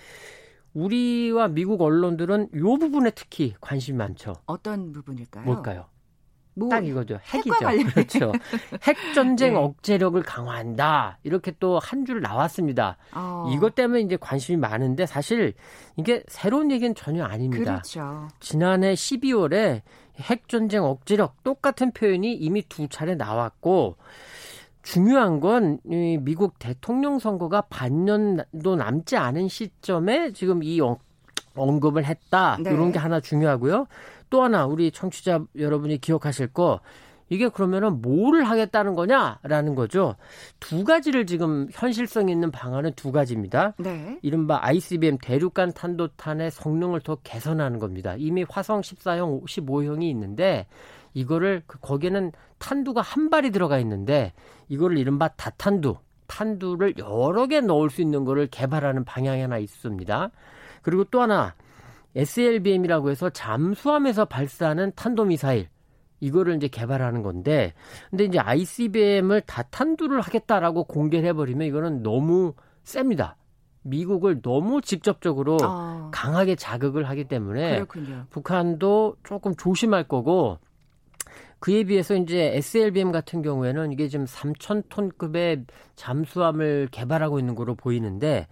우리와 0.73 1.47
미국 1.47 1.81
언론들은 1.81 2.49
이 2.53 2.59
부분에 2.59 3.11
특히 3.11 3.53
관심이 3.61 3.97
많죠. 3.97 4.33
어떤 4.45 4.91
부분일까요? 4.91 5.45
뭘까요? 5.45 5.85
뭐 6.55 6.69
딱 6.69 6.85
이거죠. 6.85 7.19
핵이죠. 7.33 7.53
그렇죠. 7.93 8.31
핵 8.83 8.97
전쟁 9.15 9.53
네. 9.53 9.59
억제력을 9.59 10.21
강화한다. 10.23 11.17
이렇게 11.23 11.51
또 11.59 11.79
한 11.79 12.05
줄 12.05 12.21
나왔습니다. 12.21 12.97
어. 13.13 13.49
이것 13.53 13.75
때문에 13.75 14.01
이제 14.01 14.17
관심이 14.19 14.57
많은데 14.57 15.05
사실 15.05 15.53
이게 15.97 16.23
새로운 16.27 16.71
얘기는 16.71 16.93
전혀 16.95 17.23
아닙니다. 17.23 17.81
그렇죠. 17.81 18.27
지난해 18.39 18.93
12월에 18.93 19.81
핵 20.19 20.47
전쟁 20.47 20.83
억제력 20.83 21.43
똑같은 21.43 21.91
표현이 21.91 22.33
이미 22.33 22.61
두 22.67 22.87
차례 22.87 23.15
나왔고 23.15 23.95
중요한 24.83 25.39
건 25.39 25.79
미국 25.85 26.59
대통령 26.59 27.17
선거가 27.19 27.61
반년도 27.61 28.75
남지 28.75 29.15
않은 29.17 29.47
시점에 29.47 30.33
지금 30.33 30.61
이 30.61 30.79
언급을 31.55 32.05
했다. 32.05 32.57
네. 32.59 32.71
이런 32.71 32.91
게 32.91 32.99
하나 32.99 33.19
중요하고요. 33.21 33.87
또 34.33 34.41
하나 34.41 34.65
우리 34.65 34.89
청취자 34.89 35.45
여러분이 35.55 35.99
기억하실 35.99 36.47
거 36.47 36.79
이게 37.29 37.49
그러면은 37.49 38.01
뭐를 38.01 38.43
하겠다는 38.45 38.95
거냐라는 38.95 39.75
거죠. 39.75 40.15
두 40.59 40.83
가지를 40.83 41.27
지금 41.27 41.67
현실성 41.71 42.29
있는 42.29 42.49
방안은 42.49 42.93
두 42.95 43.11
가지입니다. 43.11 43.75
네. 43.77 44.17
이른바 44.23 44.57
ICBM 44.63 45.19
대륙간 45.21 45.73
탄도탄의 45.73 46.49
성능을 46.49 47.01
더 47.01 47.17
개선하는 47.17 47.77
겁니다. 47.77 48.15
이미 48.17 48.43
화성 48.49 48.81
14형, 48.81 49.45
15형이 49.45 50.01
있는데 50.09 50.65
이거를 51.13 51.61
그 51.67 51.77
거기에는 51.79 52.31
탄두가 52.57 53.01
한 53.01 53.29
발이 53.29 53.51
들어가 53.51 53.77
있는데 53.77 54.33
이거를 54.67 54.97
이른바 54.97 55.27
다탄두, 55.27 55.97
탄두를 56.25 56.95
여러 56.97 57.45
개 57.45 57.61
넣을 57.61 57.91
수 57.91 58.01
있는 58.01 58.25
거를 58.25 58.47
개발하는 58.47 59.05
방향이 59.05 59.41
하나 59.41 59.59
있습니다. 59.59 60.31
그리고 60.81 61.03
또 61.03 61.21
하나 61.21 61.53
SLBM이라고 62.15 63.09
해서 63.09 63.29
잠수함에서 63.29 64.25
발사하는 64.25 64.91
탄도미사일 64.95 65.67
이거를 66.19 66.55
이제 66.55 66.67
개발하는 66.67 67.21
건데 67.21 67.73
근데 68.09 68.25
이제 68.25 68.39
ICBM을 68.39 69.41
다 69.41 69.63
탄두를 69.63 70.21
하겠다라고 70.21 70.85
공개를 70.85 71.27
해버리면 71.29 71.67
이거는 71.67 72.03
너무 72.03 72.53
셉니다. 72.83 73.35
미국을 73.83 74.41
너무 74.41 74.81
직접적으로 74.81 75.57
아. 75.61 76.09
강하게 76.13 76.55
자극을 76.55 77.09
하기 77.09 77.25
때문에 77.25 77.75
그렇군요. 77.75 78.25
북한도 78.29 79.17
조금 79.23 79.55
조심할 79.55 80.07
거고 80.07 80.59
그에 81.59 81.83
비해서 81.83 82.15
이제 82.15 82.51
SLBM 82.55 83.11
같은 83.11 83.41
경우에는 83.41 83.91
이게 83.91 84.07
지금 84.07 84.25
3천 84.25 84.83
톤급의 84.89 85.65
잠수함을 85.95 86.87
개발하고 86.91 87.39
있는 87.39 87.55
거로 87.55 87.75
보이는데 87.75 88.47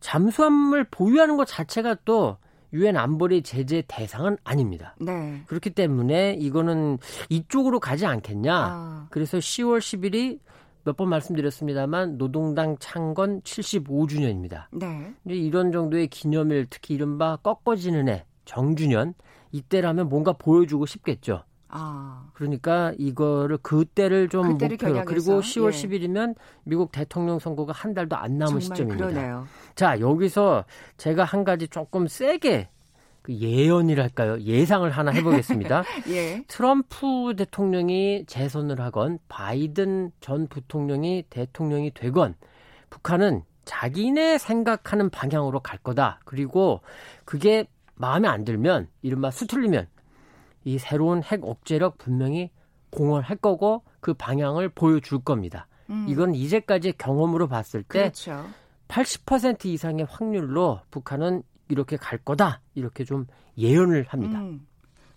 잠수함을 0.00 0.84
보유하는 0.84 1.36
것 1.36 1.46
자체가 1.46 1.96
또 2.04 2.36
유엔 2.72 2.96
안보리 2.96 3.42
제재 3.42 3.82
대상은 3.86 4.36
아닙니다. 4.44 4.94
네. 5.00 5.42
그렇기 5.46 5.70
때문에 5.70 6.34
이거는 6.34 6.98
이쪽으로 7.28 7.80
가지 7.80 8.04
않겠냐. 8.06 8.54
아. 8.54 9.06
그래서 9.10 9.38
10월 9.38 9.78
10일이 9.78 10.38
몇 10.84 10.96
번 10.96 11.08
말씀드렸습니다만 11.10 12.16
노동당 12.16 12.76
창건 12.78 13.42
75주년입니다. 13.42 14.66
네. 14.72 15.12
이런 15.26 15.70
정도의 15.72 16.08
기념일 16.08 16.66
특히 16.70 16.94
이른바 16.94 17.36
꺾어지는 17.36 18.08
해 18.08 18.24
정주년 18.46 19.12
이때라면 19.52 20.08
뭔가 20.08 20.32
보여주고 20.32 20.86
싶겠죠. 20.86 21.44
아. 21.68 22.28
그러니까 22.34 22.92
이거를 22.98 23.58
그때를 23.58 24.28
좀 24.28 24.52
그때를 24.52 24.76
목표로 24.76 25.04
그리고 25.04 25.40
10월 25.40 25.72
예. 25.72 25.76
10일이면 25.76 26.34
미국 26.64 26.92
대통령 26.92 27.38
선거가 27.38 27.72
한 27.72 27.94
달도 27.94 28.16
안 28.16 28.38
남은 28.38 28.60
시점입니다. 28.60 29.08
그러네요. 29.08 29.46
자, 29.74 30.00
여기서 30.00 30.64
제가 30.96 31.24
한 31.24 31.44
가지 31.44 31.68
조금 31.68 32.08
세게 32.08 32.68
그 33.22 33.34
예언이랄까요? 33.34 34.40
예상을 34.40 34.88
하나 34.90 35.10
해보겠습니다. 35.10 35.84
예. 36.08 36.42
트럼프 36.48 37.34
대통령이 37.36 38.24
재선을 38.26 38.80
하건 38.80 39.18
바이든 39.28 40.12
전 40.20 40.46
부통령이 40.46 41.24
대통령이 41.28 41.92
되건 41.92 42.34
북한은 42.88 43.42
자기네 43.66 44.38
생각하는 44.38 45.10
방향으로 45.10 45.60
갈 45.60 45.78
거다. 45.78 46.20
그리고 46.24 46.80
그게 47.26 47.66
마음에 47.96 48.26
안 48.28 48.44
들면 48.44 48.88
이른바 49.02 49.30
수틀리면 49.30 49.88
이 50.64 50.78
새로운 50.78 51.22
핵 51.22 51.44
억제력 51.44 51.98
분명히 51.98 52.50
공언할 52.90 53.36
거고 53.36 53.82
그 54.00 54.14
방향을 54.14 54.70
보여줄 54.70 55.20
겁니다. 55.22 55.66
음. 55.90 56.06
이건 56.08 56.34
이제까지 56.34 56.92
경험으로 56.98 57.48
봤을 57.48 57.82
때 57.82 58.00
그렇죠. 58.00 58.44
80% 58.88 59.66
이상의 59.66 60.06
확률로 60.08 60.80
북한은 60.90 61.42
이렇게 61.68 61.96
갈 61.96 62.18
거다. 62.18 62.60
이렇게 62.74 63.04
좀 63.04 63.26
예언을 63.56 64.06
합니다. 64.08 64.40
음. 64.40 64.66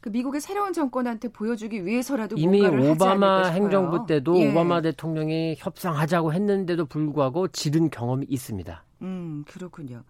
그 0.01 0.09
미국의 0.09 0.41
새로운 0.41 0.73
정권한테 0.73 1.27
보여주기 1.29 1.85
위해서라도 1.85 2.35
이미 2.37 2.65
오바마 2.65 3.49
행정부 3.49 4.07
때도 4.07 4.35
예. 4.39 4.49
오바마 4.49 4.81
대통령이 4.81 5.55
협상하자고 5.59 6.33
했는데도 6.33 6.87
불구하고 6.87 7.47
지른 7.49 7.89
경험이 7.91 8.25
있습니다. 8.27 8.83
음, 9.03 9.43
그렇군요. 9.47 10.03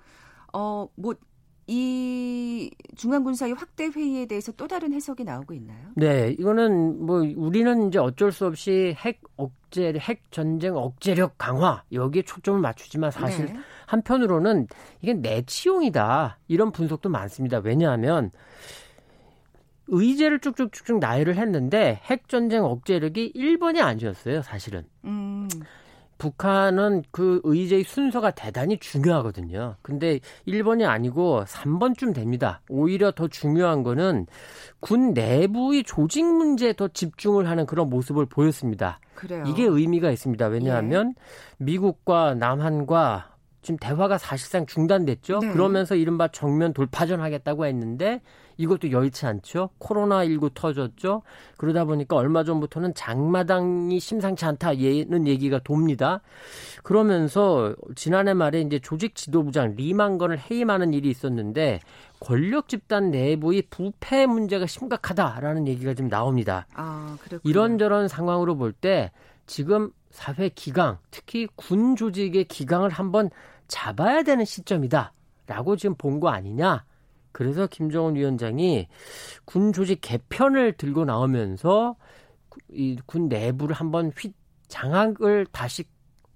어, 0.54 0.88
뭐, 0.96 1.14
이 1.68 2.72
중앙군사의 2.96 3.54
확대 3.54 3.88
회의에 3.88 4.26
대해서 4.26 4.52
또 4.52 4.68
다른 4.68 4.94
해석이 4.94 5.24
나오고 5.24 5.54
있나요? 5.54 5.90
네, 5.96 6.36
이거는 6.38 7.06
뭐 7.06 7.22
우리는 7.36 7.88
이제 7.88 8.00
어쩔 8.00 8.32
수 8.32 8.46
없이 8.46 8.96
핵 8.98 9.22
억제, 9.38 9.94
핵 9.98 10.24
전쟁 10.32 10.76
억제력 10.76 11.38
강화 11.38 11.84
여기에 11.92 12.24
초점을 12.24 12.60
맞추지만 12.60 13.12
사실 13.12 13.46
네. 13.46 13.60
한편으로는 13.86 14.68
이게 15.02 15.14
내치용이다 15.14 16.40
이런 16.48 16.72
분석도 16.72 17.10
많습니다. 17.10 17.60
왜냐하면 17.60 18.32
의제를 19.88 20.40
쭉쭉쭉쭉 20.40 21.00
나열을 21.00 21.36
했는데 21.36 22.00
핵 22.04 22.28
전쟁 22.30 22.64
억제력이 22.64 23.34
1번이 23.36 23.82
아니었어요, 23.82 24.42
사실은. 24.42 24.86
음. 25.04 25.48
북한은 26.22 27.02
그 27.10 27.42
의제의 27.44 27.84
순서가 27.84 28.30
대단히 28.30 28.78
중요하거든요. 28.78 29.78
근데 29.82 30.20
1번이 30.48 30.88
아니고 30.88 31.46
3번쯤 31.46 32.14
됩니다. 32.14 32.62
오히려 32.70 33.12
더 33.12 33.28
중요한 33.28 33.82
거는 33.82 34.28
군 34.80 35.14
내부의 35.16 35.84
조직 35.84 36.24
문제에 36.24 36.74
더 36.74 36.88
집중을 36.90 37.50
하는 37.50 37.66
그런 37.66 37.90
모습을 37.90 38.28
보였습니다. 38.28 39.00
그래요. 39.16 39.44
이게 39.48 39.64
의미가 39.64 40.12
있습니다. 40.12 40.46
왜냐하면 40.46 41.16
예. 41.18 41.64
미국과 41.66 42.36
남한과 42.36 43.32
지금 43.64 43.78
대화가 43.80 44.20
사실상 44.20 44.68
중단됐죠. 44.68 45.40
네. 45.40 45.52
그러면서 45.54 45.96
이른바 45.96 46.28
정면 46.28 46.72
돌파전 46.74 47.20
하겠다고 47.20 47.66
했는데 47.66 48.22
이것도 48.62 48.92
여의치 48.92 49.26
않죠. 49.26 49.70
코로나19 49.80 50.54
터졌죠. 50.54 51.24
그러다 51.58 51.86
보니까 51.86 52.16
얼마 52.16 52.44
전부터는 52.44 52.94
장마당이 52.94 54.00
심상치 54.00 54.46
않다는 54.46 55.28
얘기가 55.28 55.60
돕니다. 55.64 56.22
그러면서 56.84 57.76
지난해 57.96 58.34
말에 58.34 58.62
이제 58.62 58.80
조직 58.80 59.16
지도부장 59.16 59.76
리만건을 59.76 60.40
해임하는 60.40 60.94
일이 60.94 61.10
있었는데 61.10 61.80
권력 62.20 62.68
집단 62.68 63.10
내부의 63.12 63.64
부패 63.70 64.26
문제가 64.28 64.68
심각하다라는 64.68 65.68
얘기가 65.68 65.94
지금 65.94 66.10
나옵니다. 66.10 66.68
아, 66.76 67.18
이런저런 67.44 68.08
상황으로 68.08 68.56
볼 68.58 68.74
때 68.74 69.12
지금 69.48 69.92
사회 70.12 70.50
기강, 70.50 70.98
특히 71.10 71.48
군 71.56 71.96
조직의 71.96 72.46
기강을 72.46 72.90
한번 72.90 73.30
잡아야 73.68 74.24
되는 74.24 74.46
시점이다 74.46 75.14
라고 75.48 75.76
지금 75.76 75.96
본 75.96 76.20
거 76.20 76.30
아니냐. 76.30 76.84
그래서 77.32 77.68
김정은 77.68 78.16
위원장이 78.16 78.88
군 79.46 79.74
조직 79.74 80.00
개편을 80.02 80.74
들고 80.74 81.06
나오면서 81.06 81.96
이 82.72 82.98
군 83.06 83.28
내부를 83.30 83.76
한번 83.76 84.12
휘 84.18 84.34
장악을 84.68 85.48
다시 85.52 85.84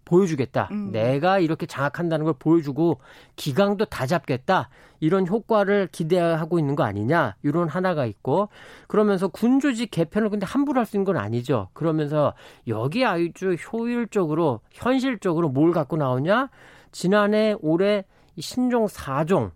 보여주겠다. 0.05 0.69
음. 0.71 0.91
내가 0.91 1.39
이렇게 1.39 1.65
장악한다는 1.65 2.25
걸 2.25 2.35
보여주고 2.37 2.99
기강도 3.35 3.85
다 3.85 4.05
잡겠다. 4.05 4.69
이런 4.99 5.27
효과를 5.27 5.87
기대하고 5.91 6.59
있는 6.59 6.75
거 6.75 6.83
아니냐. 6.83 7.35
이런 7.41 7.67
하나가 7.67 8.05
있고 8.05 8.49
그러면서 8.87 9.27
군 9.27 9.59
조직 9.59 9.89
개편을 9.91 10.29
근데 10.29 10.45
함부로 10.45 10.79
할 10.79 10.85
수 10.85 10.95
있는 10.95 11.05
건 11.05 11.17
아니죠. 11.17 11.69
그러면서 11.73 12.33
여기 12.67 13.03
아주 13.03 13.55
효율적으로 13.73 14.61
현실적으로 14.71 15.49
뭘 15.49 15.71
갖고 15.71 15.97
나오냐? 15.97 16.49
지난해 16.91 17.55
올해 17.61 18.05
신종 18.39 18.85
4종 18.85 19.51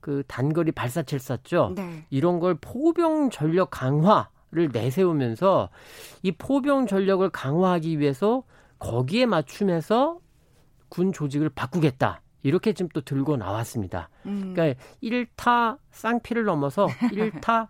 그 0.00 0.22
단거리 0.26 0.72
발사체를 0.72 1.20
쐈죠. 1.20 1.72
네. 1.74 2.04
이런 2.10 2.40
걸 2.40 2.56
포병 2.60 3.30
전력 3.30 3.70
강화를 3.70 4.70
내세우면서 4.72 5.70
이 6.22 6.32
포병 6.32 6.86
전력을 6.86 7.28
강화하기 7.30 7.98
위해서 7.98 8.44
거기에 8.78 9.26
맞춤해서 9.26 10.20
군 10.88 11.12
조직을 11.12 11.50
바꾸겠다. 11.50 12.22
이렇게 12.42 12.72
지금 12.72 12.88
또 12.94 13.00
들고 13.00 13.36
나왔습니다. 13.36 14.08
음. 14.26 14.54
그러니까 14.54 14.80
1타 15.02 15.78
쌍피를 15.90 16.44
넘어서 16.44 16.86
1타 17.12 17.68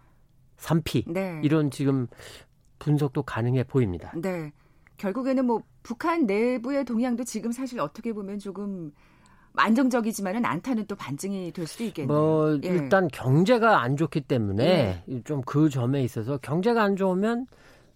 3피 0.59 1.11
네. 1.11 1.41
이런 1.43 1.71
지금 1.71 2.07
분석도 2.79 3.23
가능해 3.23 3.65
보입니다. 3.65 4.13
네. 4.17 4.53
결국에는 4.99 5.45
뭐 5.47 5.63
북한 5.83 6.27
내부의 6.27 6.85
동향도 6.85 7.25
지금 7.25 7.53
사실 7.53 7.81
어떻게 7.81 8.13
보면 8.13 8.39
조금 8.39 8.93
안정적이지만은 9.55 10.45
않다는 10.45 10.87
또 10.87 10.95
반증이 10.95 11.53
될 11.53 11.67
수도 11.67 11.85
있겠네요. 11.85 12.17
뭐 12.17 12.59
예. 12.63 12.69
일단 12.69 13.09
경제가 13.09 13.81
안 13.83 13.97
좋기 13.97 14.23
때문에 14.23 15.05
예. 15.09 15.23
좀그 15.25 15.71
점에 15.71 16.03
있어서 16.03 16.39
경제가 16.39 16.83
안 16.83 16.97
좋으면 16.97 17.47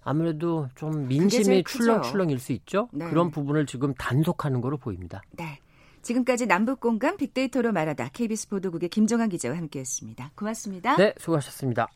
아무래도 0.02 0.68
좀 0.74 1.06
민심이 1.06 1.62
출렁출렁일 1.64 2.38
수 2.38 2.52
있죠. 2.52 2.88
네. 2.92 3.08
그런 3.08 3.30
부분을 3.30 3.66
지금 3.66 3.94
단속하는 3.94 4.60
거로 4.60 4.76
보입니다. 4.76 5.22
네. 5.32 5.58
지금까지 6.02 6.46
남북 6.46 6.80
공감 6.80 7.16
빅데이터로 7.16 7.72
말하다 7.72 8.08
KBS 8.08 8.48
보도국의 8.48 8.88
김정환 8.88 9.28
기자와 9.28 9.56
함께했습니다. 9.56 10.32
고맙습니다. 10.34 10.96
네, 10.96 11.14
수고하셨습니다. 11.18 11.88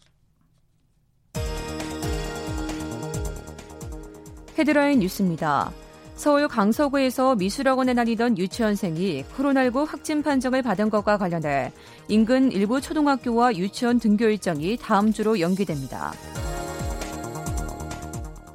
헤드라인 4.57 5.01
뉴스입니다. 5.01 5.73
서울 6.17 6.49
강서구에서 6.49 7.37
미술학원에 7.37 7.93
다니던 7.93 8.39
유치원생이 8.39 9.25
코로나19 9.37 9.87
확진 9.87 10.23
판정을 10.23 10.63
받은 10.63 10.89
것과 10.89 11.19
관련해 11.19 11.73
인근 12.09 12.51
일부 12.51 12.81
초등학교와 12.81 13.55
유치원 13.55 14.01
등교 14.01 14.25
일정이 14.25 14.79
다음 14.79 15.13
주로 15.13 15.39
연기됩니다. 15.39 16.13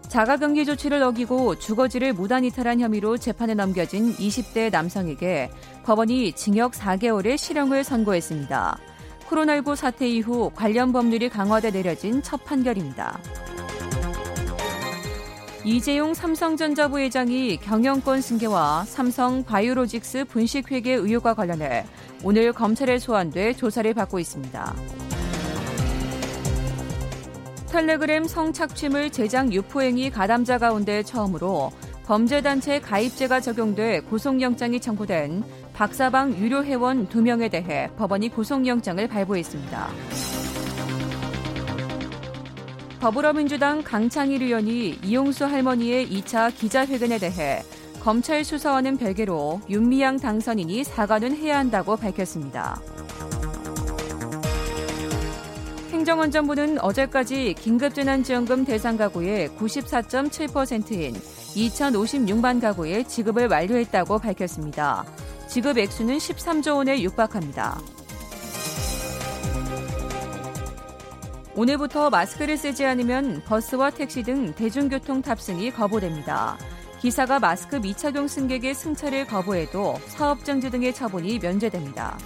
자가격리 0.07 0.65
조치를 0.65 1.01
어기고 1.03 1.59
주거지를 1.59 2.13
무단 2.13 2.43
이탈한 2.43 2.81
혐의로 2.81 3.17
재판에 3.17 3.53
넘겨진 3.53 4.13
20대 4.15 4.69
남성에게 4.69 5.51
법원이 5.83 6.33
징역 6.33 6.73
4개월의 6.73 7.37
실형을 7.37 7.85
선고했습니다. 7.85 8.77
코로나19 9.29 9.75
사태 9.77 10.09
이후 10.09 10.51
관련 10.53 10.91
법률이 10.91 11.29
강화돼 11.29 11.71
내려진 11.71 12.21
첫 12.21 12.43
판결입니다. 12.43 13.19
이재용 15.63 16.15
삼성전자 16.15 16.87
부회장이 16.87 17.57
경영권 17.57 18.21
승계와 18.21 18.85
삼성 18.85 19.43
바이오로직스 19.43 20.25
분식회계 20.25 20.93
의혹과 20.93 21.35
관련해 21.35 21.85
오늘 22.23 22.51
검찰에 22.51 22.97
소환돼 22.97 23.53
조사를 23.53 23.93
받고 23.93 24.17
있습니다. 24.17 24.75
텔레그램 27.67 28.25
성착취물 28.25 29.11
제작 29.11 29.53
유포행위 29.53 30.09
가담자 30.09 30.57
가운데 30.57 31.03
처음으로 31.03 31.71
범죄단체 32.05 32.79
가입죄가 32.79 33.39
적용돼 33.39 34.01
구속영장이 34.01 34.81
청구된 34.81 35.43
박사방 35.73 36.37
유료 36.37 36.63
회원 36.63 37.07
2명에 37.07 37.51
대해 37.51 37.89
법원이 37.97 38.29
구속영장을 38.29 39.07
발부했습니다. 39.07 40.40
더불어민주당 43.01 43.81
강창일 43.81 44.43
의원이 44.43 44.99
이용수 45.03 45.45
할머니의 45.45 46.07
2차 46.07 46.55
기자회견에 46.55 47.17
대해 47.17 47.63
검찰 47.99 48.43
수사와는 48.43 48.97
별개로 48.97 49.59
윤미향 49.67 50.17
당선인이 50.17 50.83
사과는 50.83 51.35
해야 51.35 51.57
한다고 51.57 51.95
밝혔습니다. 51.95 52.79
행정안전부는 55.91 56.79
어제까지 56.79 57.55
긴급재난지원금 57.57 58.65
대상 58.65 58.97
가구의 58.97 59.49
94.7%인 59.49 61.15
2,056만 61.15 62.61
가구의 62.61 63.07
지급을 63.07 63.47
완료했다고 63.47 64.19
밝혔습니다. 64.19 65.05
지급 65.47 65.79
액수는 65.79 66.19
13조 66.19 66.75
원에 66.75 67.01
육박합니다. 67.01 67.81
오늘부터 71.55 72.09
마스크를 72.09 72.57
쓰지 72.57 72.85
않으면 72.85 73.41
버스와 73.45 73.89
택시 73.89 74.23
등 74.23 74.53
대중교통 74.53 75.21
탑승이 75.21 75.71
거부됩니다. 75.71 76.57
기사가 76.99 77.39
마스크 77.39 77.75
미착용 77.75 78.27
승객의 78.27 78.73
승차를 78.73 79.27
거부해도 79.27 79.95
사업 80.07 80.45
정지 80.45 80.69
등의 80.69 80.93
처분이 80.93 81.39
면제됩니다. 81.39 82.17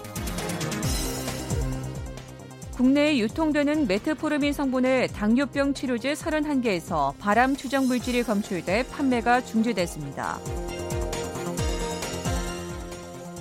국내에 2.75 3.17
유통되는 3.19 3.87
메트포르민 3.87 4.51
성분의 4.51 5.07
당뇨병 5.07 5.73
치료제 5.73 6.13
31개에서 6.13 7.17
발암 7.19 7.55
추정 7.55 7.87
물질이 7.87 8.23
검출돼 8.23 8.87
판매가 8.89 9.45
중지됐습니다. 9.45 10.39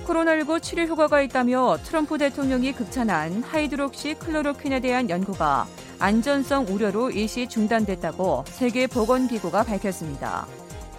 코로나19 0.05 0.63
치료 0.63 0.85
효과가 0.85 1.23
있다며 1.23 1.79
트럼프 1.83 2.19
대통령이 2.19 2.73
극찬한 2.73 3.43
하이드록시 3.43 4.15
클로로퀸에 4.15 4.81
대한 4.81 5.09
연구가 5.11 5.67
안전성 5.99 6.67
우려로 6.69 7.11
일시 7.11 7.49
중단됐다고 7.49 8.45
세계보건기구가 8.47 9.65
밝혔습니다. 9.65 10.47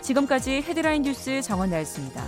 지금까지 0.02 0.64
헤드라인 0.68 1.04
뉴스 1.04 1.42
정원 1.42 1.70
나였습니다. 1.70 2.24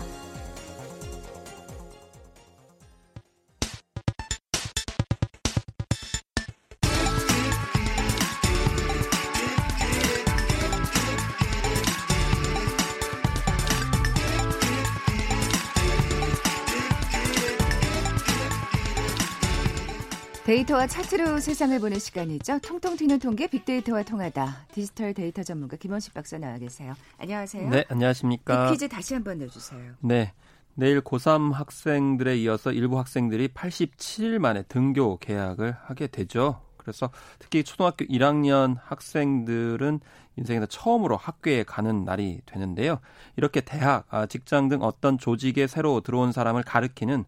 데이터와 20.47 20.88
차트로 20.88 21.41
세상을 21.41 21.77
보는 21.77 21.99
시간이죠. 21.99 22.60
통통 22.60 22.95
튀는 22.95 23.19
통계 23.19 23.47
빅데이터와 23.47 24.03
통하다. 24.03 24.67
디지털 24.71 25.13
데이터 25.13 25.43
전문가 25.43 25.75
김원식 25.75 26.13
박사 26.13 26.38
나와 26.38 26.57
계세요. 26.57 26.93
안녕하세요. 27.17 27.69
네, 27.69 27.83
안녕하십니까. 27.89 28.71
퀴즈 28.71 28.88
다시 28.88 29.13
한번 29.13 29.39
내주세요. 29.39 29.95
네. 29.99 30.31
내일 30.73 31.01
고3 31.01 31.51
학생들에 31.51 32.38
이어서 32.38 32.71
일부 32.71 32.97
학생들이 32.97 33.49
87일 33.49 34.39
만에 34.39 34.63
등교 34.63 35.17
계약을 35.17 35.75
하게 35.83 36.07
되죠. 36.07 36.62
그래서 36.77 37.10
특히 37.39 37.65
초등학교 37.65 38.05
1학년 38.05 38.77
학생들은 38.81 39.99
인생에서 40.38 40.65
처음으로 40.67 41.17
학교에 41.17 41.63
가는 41.63 42.05
날이 42.05 42.39
되는데요. 42.45 43.01
이렇게 43.36 43.60
대학, 43.60 44.05
아, 44.10 44.27
직장 44.27 44.69
등 44.69 44.81
어떤 44.81 45.17
조직에 45.17 45.67
새로 45.67 45.99
들어온 45.99 46.31
사람을 46.31 46.63
가르키는 46.63 47.25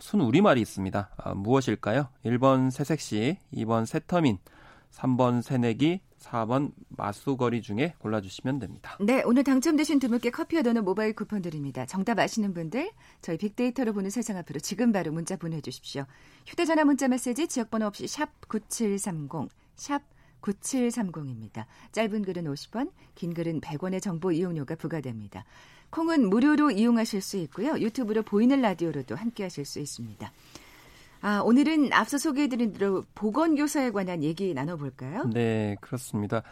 순 0.00 0.20
우리말이 0.20 0.60
있습니다. 0.60 1.10
아, 1.16 1.34
무엇일까요? 1.34 2.08
1번 2.24 2.70
새색시, 2.70 3.38
2번 3.54 3.86
새터민, 3.86 4.38
3번 4.92 5.42
새내기, 5.42 6.00
4번 6.18 6.72
마수거리 6.88 7.62
중에 7.62 7.94
골라주시면 7.98 8.58
됩니다. 8.58 8.96
네, 9.00 9.22
오늘 9.24 9.44
당첨되신 9.44 9.98
두 9.98 10.08
분께 10.08 10.30
커피와 10.30 10.62
도넛 10.62 10.84
모바일 10.84 11.14
쿠폰 11.14 11.42
드립니다. 11.42 11.86
정답 11.86 12.18
아시는 12.18 12.54
분들 12.54 12.90
저희 13.20 13.38
빅데이터로 13.38 13.92
보는 13.92 14.10
세상 14.10 14.36
앞으로 14.36 14.60
지금 14.60 14.92
바로 14.92 15.12
문자 15.12 15.36
보내주십시오. 15.36 16.04
휴대전화 16.46 16.84
문자 16.84 17.08
메시지 17.08 17.46
지역번호 17.46 17.86
없이 17.86 18.06
샵 18.08 18.48
9730, 18.48 19.48
샵 19.76 20.02
9730입니다. 20.42 21.66
짧은 21.92 22.22
글은 22.22 22.44
50원, 22.44 22.90
긴 23.14 23.34
글은 23.34 23.60
100원의 23.60 24.00
정보 24.00 24.32
이용료가 24.32 24.76
부과됩니다. 24.76 25.44
콩은 25.90 26.28
무료로 26.28 26.70
이용하실 26.70 27.20
수 27.20 27.36
있고요. 27.38 27.78
유튜브로 27.78 28.22
보이는 28.22 28.60
라디오로도 28.60 29.16
함께 29.16 29.44
하실 29.44 29.64
수 29.64 29.78
있습니다. 29.80 30.30
아, 31.20 31.40
오늘은 31.44 31.92
앞서 31.92 32.18
소개해드린 32.18 32.72
대로 32.72 33.04
보건교사에 33.14 33.90
관한 33.90 34.22
얘기 34.22 34.54
나눠볼까요? 34.54 35.24
네, 35.32 35.76
그렇습니다. 35.80 36.42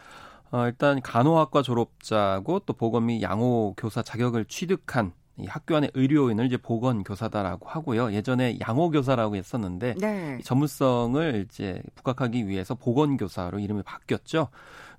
어, 0.51 0.65
일단 0.65 1.01
간호학과 1.01 1.61
졸업자고 1.61 2.59
또 2.59 2.73
보건 2.73 3.07
및 3.07 3.21
양호 3.21 3.73
교사 3.77 4.01
자격을 4.01 4.45
취득한 4.45 5.13
이 5.39 5.45
학교 5.45 5.75
안의 5.75 5.91
의료인을 5.93 6.47
이제 6.47 6.57
보건 6.57 7.03
교사다라고 7.03 7.69
하고요. 7.69 8.11
예전에 8.11 8.57
양호 8.67 8.89
교사라고 8.89 9.35
했었는데 9.35 9.95
네. 9.99 10.39
전문성을 10.43 11.45
이제 11.47 11.81
부각하기 11.95 12.47
위해서 12.47 12.73
보건 12.73 13.17
교사로 13.17 13.59
이름이 13.59 13.83
바뀌었죠. 13.83 14.49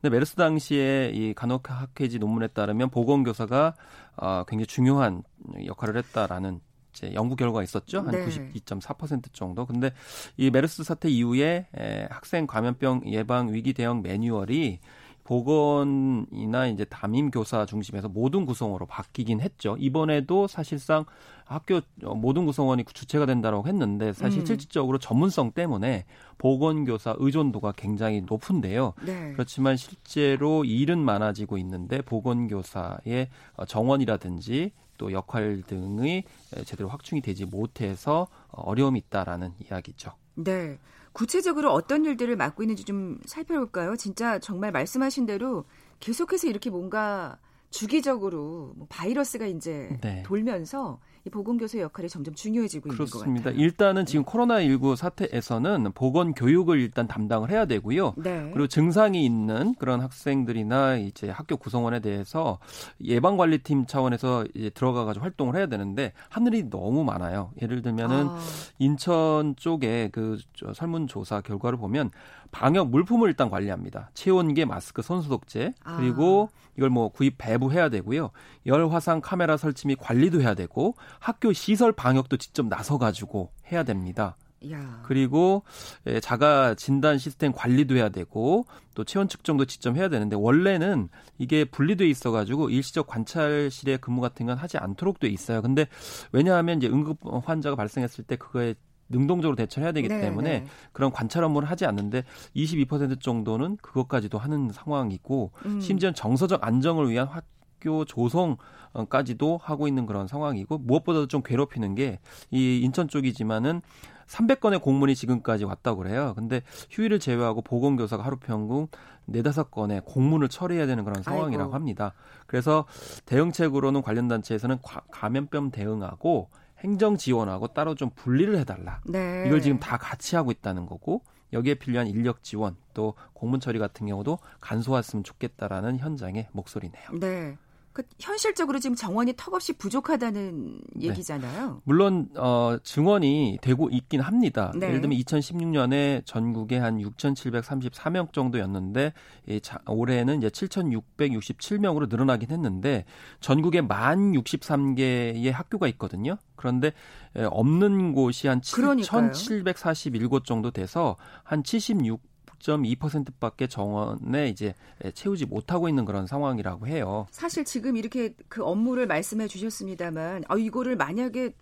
근데 0.01 0.15
메르스 0.15 0.37
당시에 0.37 1.11
이 1.13 1.35
간호학회지 1.35 2.19
논문에 2.19 2.49
따르면 2.49 2.91
보건교사가 2.91 3.75
어, 4.17 4.45
굉장히 4.47 4.67
중요한 4.67 5.23
역할을 5.67 5.97
했다라는 5.97 6.61
이제 6.93 7.13
연구 7.15 7.37
결과가 7.37 7.63
있었죠. 7.63 8.01
한 8.01 8.11
네. 8.13 8.25
92.4% 8.27 9.33
정도. 9.33 9.67
근데 9.67 9.93
이 10.37 10.51
메르스 10.51 10.85
사태 10.85 11.09
이후에 11.09 11.67
에, 11.77 12.07
학생 12.11 12.47
감염병 12.47 13.03
예방 13.07 13.53
위기 13.53 13.73
대응 13.73 14.03
매뉴얼이 14.03 14.81
보건이나 15.29 16.69
이제 16.69 16.87
담임 16.87 17.31
교사 17.31 17.67
중심에서 17.67 18.09
모든 18.09 18.47
구성으로 18.47 18.87
바뀌긴 18.87 19.43
했죠. 19.43 19.77
이번에도 19.79 20.47
사실상 20.47 21.05
학교 21.45 21.83
모든 22.01 22.47
구성원이 22.47 22.85
주체가 22.87 23.27
된다라고 23.27 23.69
했는데 23.69 24.15
사실 24.15 24.41
음. 24.41 24.47
실질적으로 24.47 24.97
전문성 24.97 25.53
때문에 25.53 26.07
보건 26.39 26.87
교사 26.87 27.15
의존도가 27.19 27.73
굉장히 27.73 28.23
높은데요. 28.23 28.95
네. 29.05 29.33
그렇지만 29.35 29.77
실제로 29.77 30.65
일은 30.65 30.99
많아지고 30.99 31.59
있는데 31.59 32.01
보건 32.01 32.49
교사의 32.49 33.29
정원이라든지 33.67 34.73
또 34.97 35.13
역할 35.13 35.63
등이 35.67 36.25
제대로 36.65 36.89
확충이 36.89 37.21
되지 37.21 37.45
못해서 37.45 38.29
어려움이 38.49 38.99
있다라는 39.01 39.53
이야기죠. 39.59 40.13
네. 40.37 40.79
구체적으로 41.19 41.73
어떤 41.73 42.05
일들을 42.05 42.37
맡고 42.37 42.63
있는지 42.63 42.85
좀 42.85 43.19
살펴볼까요? 43.27 43.97
진짜 43.97 44.39
정말 44.39 44.71
말씀하신 44.71 45.27
대로 45.27 45.65
계속해서 45.99 46.47
이렇게 46.47 46.71
뭔가 46.71 47.39
주기적으로 47.71 48.73
뭐 48.77 48.87
바이러스가 48.89 49.47
이제 49.47 49.99
네. 50.01 50.23
돌면서 50.23 51.01
이 51.03 51.08
보건교사의 51.31 51.83
역할이 51.83 52.09
점점 52.09 52.35
중요해지고 52.35 52.91
그렇습니다. 52.91 53.27
있는 53.27 53.43
것 53.43 53.51
같아요. 53.51 53.63
일단은 53.65 54.07
지금 54.07 54.25
네. 54.25 54.33
코로나19 54.33 54.97
사태에서는 54.97 55.93
보건 55.95 56.33
교육을 56.35 56.79
일단 56.81 57.07
담당을 57.07 57.51
해야 57.51 57.67
되고요. 57.67 58.15
네. 58.17 58.51
그리고 58.53 58.67
증상이 58.67 59.25
있는 59.25 59.75
그런 59.79 60.01
학생들이나 60.01 60.97
이제 60.97 61.29
학교 61.31 61.57
구성원에 61.57 62.01
대해서 62.01 62.59
예방 63.05 63.37
관리팀 63.37 63.87
차원에서 63.87 64.47
이제 64.55 64.71
들어가 64.71 65.05
가지고 65.05 65.25
활동을 65.25 65.57
해야 65.57 65.67
되는데 65.67 66.13
하늘이 66.29 66.71
너무 66.71 67.05
많아요. 67.05 67.51
예를 67.61 67.83
들면은 67.83 68.29
아. 68.29 68.39
인천 68.79 69.55
쪽에 69.57 70.09
그 70.13 70.39
설문조사 70.75 71.41
결과를 71.43 71.79
보면 71.79 72.11
방역 72.51 72.91
물품을 72.91 73.29
일단 73.29 73.51
관리합니다. 73.51 74.11
체온계, 74.15 74.65
마스크, 74.65 75.03
손소독제 75.03 75.75
그리고 75.99 76.51
아. 76.53 76.69
이걸 76.77 76.91
뭐 76.91 77.09
구입 77.09 77.37
배부해야 77.39 77.89
되고요. 77.89 78.31
열 78.67 78.89
화상 78.89 79.21
카메라 79.21 79.57
설치 79.57 79.87
및 79.87 79.99
관리도 80.01 80.41
해야 80.41 80.55
되고 80.55 80.95
학교 81.19 81.53
시설 81.53 81.93
방역도 81.93 82.37
직접 82.37 82.67
나서 82.67 82.99
가지고 82.99 83.51
해야 83.71 83.83
됩니다. 83.83 84.37
야. 84.71 85.03
그리고 85.05 85.63
예, 86.07 86.21
자가 86.21 86.75
진단 86.75 87.19
시스템 87.19 87.53
관리도 87.53 87.97
해야 87.97 88.09
되고 88.09 88.67
또 88.95 89.05
체온 89.05 89.29
측정도 89.29 89.65
직접 89.67 89.97
해야 89.97 90.09
되는데 90.09 90.37
원래는 90.37 91.09
이게 91.39 91.65
분리돼 91.65 92.09
있어 92.09 92.31
가지고 92.33 92.69
일시적 92.71 93.07
관찰실에 93.07 93.99
근무 93.99 94.21
같은 94.21 94.47
건 94.47 94.59
하지 94.59 94.79
않도록 94.79 95.21
돼 95.21 95.29
있어요. 95.29 95.63
근데 95.63 95.87
왜냐하면 96.33 96.79
이제 96.79 96.89
응급 96.89 97.19
환자가 97.45 97.77
발생했을 97.77 98.25
때 98.25 98.37
그거에 98.37 98.75
능동적으로 99.09 99.57
대처해야 99.57 99.93
되기 99.93 100.09
네, 100.09 100.21
때문에 100.21 100.61
네. 100.61 100.67
그런 100.93 101.11
관찰 101.13 101.43
업무를 101.45 101.71
하지 101.71 101.87
않는데 101.87 102.25
22% 102.55 103.21
정도는 103.21 103.77
그것까지도 103.83 104.39
하는 104.39 104.71
상황이고 104.73 105.53
음. 105.67 105.81
심지어 105.81 106.13
정서적 106.13 106.65
안정을 106.65 107.09
위한 107.11 107.27
학교 107.29 108.05
조성까지도 108.05 109.59
하고 109.63 109.89
있는 109.89 110.07
그런 110.07 110.27
상황이고 110.27 110.79
무엇보다도 110.79 111.27
좀 111.29 111.43
괴롭히는 111.43 111.95
게 111.95 112.19
이 112.51 112.81
인천 112.83 113.09
쪽이지만은 113.09 113.83
300건의 114.27 114.83
공문이 114.83 115.15
지금까지 115.15 115.65
왔다고 115.65 116.03
그래요. 116.03 116.35
근데 116.37 116.61
휴일을 116.91 117.19
제외하고 117.19 117.63
보건교사가 117.63 118.23
하루 118.25 118.37
평균 118.37 118.87
4, 119.27 119.41
5건의 119.65 120.05
공문을 120.05 120.49
처리해야 120.49 120.87
되는 120.87 121.03
그런 121.05 121.23
상황이라고 121.23 121.69
아이고. 121.71 121.75
합니다. 121.75 122.13
그래서 122.47 122.85
대응책으로는 123.25 124.03
관련 124.03 124.29
단체에서는 124.29 124.79
감염병 125.11 125.71
대응하고 125.71 126.51
행정 126.81 127.17
지원하고 127.17 127.69
따로 127.69 127.95
좀 127.95 128.11
분리를 128.15 128.57
해달라. 128.59 129.01
네. 129.05 129.45
이걸 129.47 129.61
지금 129.61 129.79
다 129.79 129.97
같이 129.97 130.37
하고 130.37 130.51
있다는 130.51 130.87
거고 130.87 131.23
여기에 131.53 131.75
필요한 131.75 132.07
인력 132.07 132.43
지원 132.43 132.77
또 132.95 133.15
공문 133.33 133.61
처리 133.61 133.79
같은 133.79 134.07
경우도 134.07 134.39
간소화했으면 134.61 135.25
좋겠다라는 135.25 135.99
현장의 135.99 136.49
목소리네요. 136.53 137.11
네. 137.21 137.57
그 137.99 138.05
현실적으로 138.21 138.79
지금 138.79 138.95
정원이 138.95 139.33
턱없이 139.37 139.73
부족하다는 139.73 140.81
네. 140.95 141.09
얘기잖아요. 141.09 141.83
물론 141.83 142.29
어, 142.37 142.79
증원이 142.85 143.59
되고 143.61 143.89
있긴 143.91 144.21
합니다. 144.21 144.71
네. 144.77 144.87
예를 144.87 145.01
들면 145.01 145.19
2016년에 145.19 146.25
전국에 146.25 146.79
한 146.79 146.99
6,734명 146.99 148.33
정도였는데 148.33 149.15
이 149.49 149.61
자, 149.61 149.81
올해는 149.89 150.39
이제 150.39 150.49
7,667명으로 150.49 152.09
늘어나긴 152.09 152.53
했는데 152.53 153.05
전국에 153.41 153.81
만 153.81 154.31
63개의 154.31 155.51
학교가 155.51 155.89
있거든요. 155.89 156.37
그런데 156.55 156.93
없는 157.35 158.13
곳이 158.13 158.47
한 158.47 158.61
7,741곳 158.61 160.45
정도 160.45 160.71
돼서 160.71 161.17
한 161.43 161.65
76 161.65 162.28
6.2%밖에 162.61 163.67
정원에 163.67 164.49
이제 164.49 164.75
채우지 165.15 165.47
못하고 165.47 165.89
있는 165.89 166.05
그런 166.05 166.27
상황이라고 166.27 166.87
해요. 166.87 167.27
사실 167.31 167.65
지금 167.65 167.97
이렇게 167.97 168.35
그 168.49 168.65
업무를 168.65 169.07
말씀해 169.07 169.49
주셨습니다만 169.49 170.45
아 170.49 170.57
이거를 170.57 170.97
만약에 170.97 171.55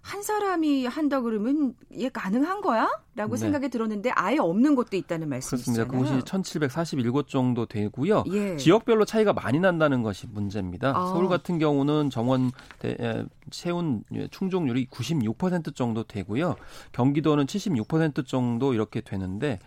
한 0.00 0.22
사람이 0.22 0.86
한다 0.86 1.20
그러면 1.20 1.74
이게 1.90 2.08
가능한 2.08 2.60
거야? 2.60 2.88
라고 3.16 3.34
네. 3.34 3.40
생각이 3.40 3.68
들었는데 3.68 4.10
아예 4.14 4.38
없는 4.38 4.76
곳도 4.76 4.96
있다는 4.96 5.28
말씀이시잖아요. 5.28 5.88
그렇습니다. 5.88 6.22
그곳이 6.22 6.56
1741곳 6.56 7.26
정도 7.26 7.66
되고요. 7.66 8.22
예. 8.28 8.56
지역별로 8.56 9.04
차이가 9.04 9.32
많이 9.32 9.58
난다는 9.58 10.04
것이 10.04 10.28
문제입니다. 10.28 10.96
아. 10.96 11.08
서울 11.08 11.28
같은 11.28 11.58
경우는 11.58 12.10
정원 12.10 12.52
채운 13.50 14.04
충족률이 14.30 14.86
96% 14.86 15.74
정도 15.74 16.04
되고요. 16.04 16.54
경기도는 16.92 17.46
76% 17.46 18.24
정도 18.24 18.74
이렇게 18.74 19.00
되는데 19.00 19.58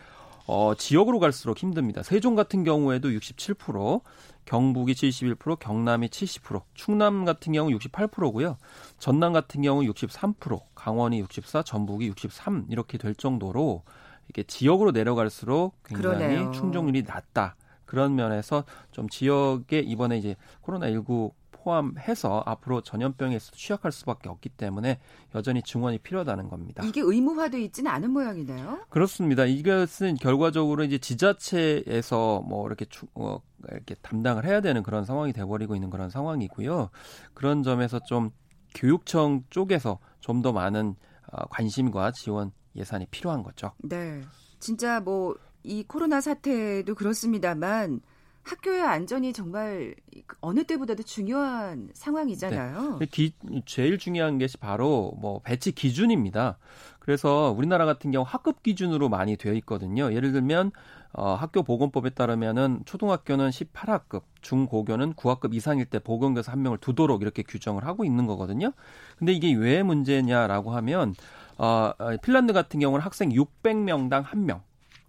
어, 0.47 0.73
지역으로 0.75 1.19
갈수록 1.19 1.59
힘듭니다. 1.59 2.03
세종 2.03 2.35
같은 2.35 2.63
경우에도 2.63 3.09
67%, 3.09 4.01
경북이 4.45 4.93
71%, 4.93 5.59
경남이 5.59 6.07
70%, 6.07 6.61
충남 6.73 7.25
같은 7.25 7.53
경우 7.53 7.69
68%고요. 7.71 8.57
전남 8.97 9.33
같은 9.33 9.61
경우 9.61 9.81
63%, 9.83 10.61
강원이 10.75 11.19
64, 11.21 11.63
전북이 11.63 12.07
63 12.07 12.65
이렇게 12.69 12.97
될 12.97 13.15
정도로 13.15 13.83
이게 14.29 14.43
지역으로 14.43 14.91
내려갈수록 14.91 15.75
굉장히 15.83 16.17
그러네요. 16.17 16.51
충족률이 16.51 17.03
낮다. 17.03 17.55
그런 17.85 18.15
면에서 18.15 18.63
좀 18.91 19.09
지역에 19.09 19.79
이번에 19.79 20.17
이제 20.17 20.35
코로나 20.61 20.89
19 20.89 21.33
포함해서 21.63 22.43
앞으로 22.45 22.81
전염병에서 22.81 23.51
취약할 23.53 23.91
수밖에 23.91 24.29
없기 24.29 24.49
때문에 24.49 24.99
여전히 25.35 25.61
증원이 25.61 25.99
필요하다는 25.99 26.49
겁니다. 26.49 26.83
이게 26.85 27.01
의무화돼 27.01 27.61
있지는 27.63 27.91
않은 27.91 28.11
모양이네요. 28.11 28.85
그렇습니다. 28.89 29.45
이것은 29.45 30.15
결과적으로 30.15 30.83
이제 30.83 30.97
지자체에서 30.97 32.41
뭐 32.47 32.65
이렇게 32.67 32.85
주, 32.85 33.05
어, 33.15 33.39
이렇게 33.71 33.95
담당을 33.95 34.45
해야 34.45 34.61
되는 34.61 34.83
그런 34.83 35.05
상황이 35.05 35.33
돼버리고 35.33 35.75
있는 35.75 35.89
그런 35.89 36.09
상황이고요. 36.09 36.89
그런 37.33 37.63
점에서 37.63 37.99
좀 37.99 38.31
교육청 38.75 39.43
쪽에서 39.49 39.99
좀 40.19 40.41
더 40.41 40.51
많은 40.51 40.95
어, 41.31 41.45
관심과 41.49 42.11
지원 42.11 42.51
예산이 42.75 43.05
필요한 43.11 43.43
거죠. 43.43 43.71
네. 43.83 44.21
진짜 44.59 44.99
뭐 44.99 45.35
이 45.63 45.83
코로나 45.83 46.21
사태도 46.21 46.95
그렇습니다만 46.95 48.01
학교의 48.43 48.81
안전이 48.81 49.33
정말 49.33 49.95
어느 50.41 50.63
때보다도 50.63 51.03
중요한 51.03 51.89
상황이잖아요. 51.93 52.97
네. 52.99 53.05
기, 53.05 53.33
제일 53.65 53.97
중요한 53.97 54.39
것이 54.39 54.57
바로 54.57 55.13
뭐 55.19 55.41
배치 55.41 55.71
기준입니다. 55.71 56.57
그래서 56.99 57.53
우리나라 57.55 57.85
같은 57.85 58.11
경우 58.11 58.25
학급 58.27 58.63
기준으로 58.63 59.09
많이 59.09 59.35
되어 59.35 59.53
있거든요. 59.53 60.13
예를 60.13 60.31
들면 60.31 60.71
어, 61.13 61.33
학교 61.33 61.63
보건법에 61.63 62.11
따르면은 62.11 62.81
초등학교는 62.85 63.49
18학급, 63.49 64.23
중고교는 64.41 65.13
9학급 65.15 65.53
이상일 65.53 65.85
때 65.85 65.99
보건교사 65.99 66.51
한 66.51 66.61
명을 66.61 66.77
두도록 66.77 67.21
이렇게 67.21 67.43
규정을 67.43 67.85
하고 67.85 68.05
있는 68.05 68.27
거거든요. 68.27 68.71
근데 69.17 69.33
이게 69.33 69.53
왜 69.53 69.83
문제냐라고 69.83 70.71
하면 70.71 71.15
어, 71.57 71.91
핀란드 72.23 72.53
같은 72.53 72.79
경우는 72.79 73.03
학생 73.03 73.29
600명당 73.29 74.23
1명, 74.23 74.61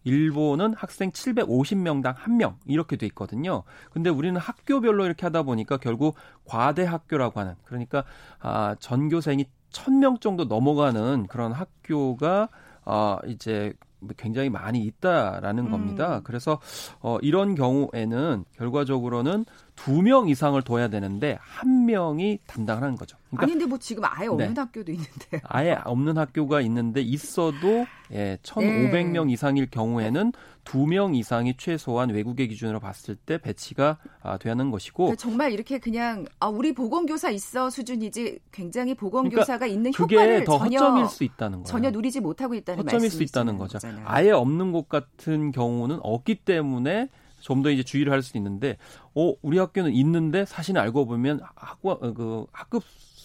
일본은 0.05 0.75
학생 0.75 1.11
750명당 1.11 2.15
1명 2.17 2.57
이렇게 2.67 2.97
돼 2.97 3.07
있거든요. 3.07 3.63
근데 3.91 4.11
우리는 4.11 4.41
학교별로 4.41 5.05
이렇게 5.05 5.27
하다 5.27 5.43
보니까 5.43 5.77
결국 5.77 6.17
과대 6.45 6.85
학교라고 6.85 7.41
하는 7.41 7.55
그러니까 7.65 8.05
아 8.41 8.77
전교생이 8.79 9.47
1000명 9.71 10.21
정도 10.21 10.45
넘어가는 10.45 11.27
그런 11.29 11.53
학교가 11.53 12.49
아 12.85 13.19
이제 13.27 13.73
굉장히 14.17 14.51
많이 14.51 14.81
있다라는 14.81 15.71
겁니다. 15.71 16.19
음. 16.19 16.23
그래서 16.25 16.61
어 17.01 17.19
이런 17.23 17.55
경우에는 17.55 18.45
결과적으로는 18.57 19.45
두 19.75 20.03
명 20.03 20.29
이상을 20.29 20.61
둬야 20.63 20.89
되는데 20.89 21.39
한 21.41 21.87
명이 21.87 22.39
담당을 22.47 22.83
하는 22.83 22.97
거죠. 22.97 23.17
그러니까, 23.31 23.45
아닌데 23.45 23.67
뭐 23.67 23.79
지금 23.79 24.05
아예 24.05 24.27
없는 24.29 24.55
네. 24.55 24.61
학교도 24.61 24.93
있는데. 24.93 25.41
아예 25.45 25.77
없는 25.85 26.19
학교가 26.19 26.61
있는데 26.61 27.01
있어도 27.01 27.87
예, 28.13 28.39
1,500명 28.43 29.27
네. 29.27 29.33
이상일 29.33 29.71
경우에는 29.71 30.33
두 30.65 30.87
명 30.87 31.15
이상이 31.15 31.57
최소한 31.57 32.11
외국의 32.11 32.47
기준으로 32.49 32.79
봤을 32.79 33.17
때 33.17 33.39
배치가 33.39 33.97
아, 34.23 34.37
되는 34.39 34.71
것이고 34.71 35.05
그러니까 35.05 35.21
정말 35.21 35.53
이렇게 35.53 35.79
그냥 35.79 36.27
아 36.39 36.47
우리 36.49 36.73
보건교사 36.73 37.31
있어 37.31 37.69
수준이지 37.71 38.39
굉장히 38.53 38.95
보건교사가 38.95 39.59
그러니까 39.59 39.67
있는 39.67 39.93
효과를 39.99 40.45
더 40.45 40.59
전혀 40.59 40.79
허점일 40.79 41.07
수 41.07 41.25
있다는 41.25 41.59
거예요. 41.59 41.65
전혀 41.65 41.91
누리지 41.91 42.21
못하고 42.21 42.55
있다는 42.55 42.85
허점일 42.85 43.11
수 43.11 43.23
있다는 43.25 43.59
거죠. 43.59 43.73
거잖아요. 43.79 44.05
아예 44.07 44.31
없는 44.31 44.71
곳 44.71 44.89
같은 44.89 45.51
경우는 45.51 45.99
없기 46.03 46.37
때문에 46.45 47.09
좀 47.43 47.63
더 47.63 47.71
이제 47.71 47.83
주의를 47.83 48.13
할 48.13 48.23
수 48.23 48.37
있는데, 48.39 48.79
어, 49.15 49.35
우리 49.43 49.59
학교는 49.59 49.93
있는데 49.93 50.45
사실 50.45 50.79
알고 50.79 51.07
보면 51.07 51.41
학과 51.55 51.99
그 51.99 52.47
학급 52.53 52.83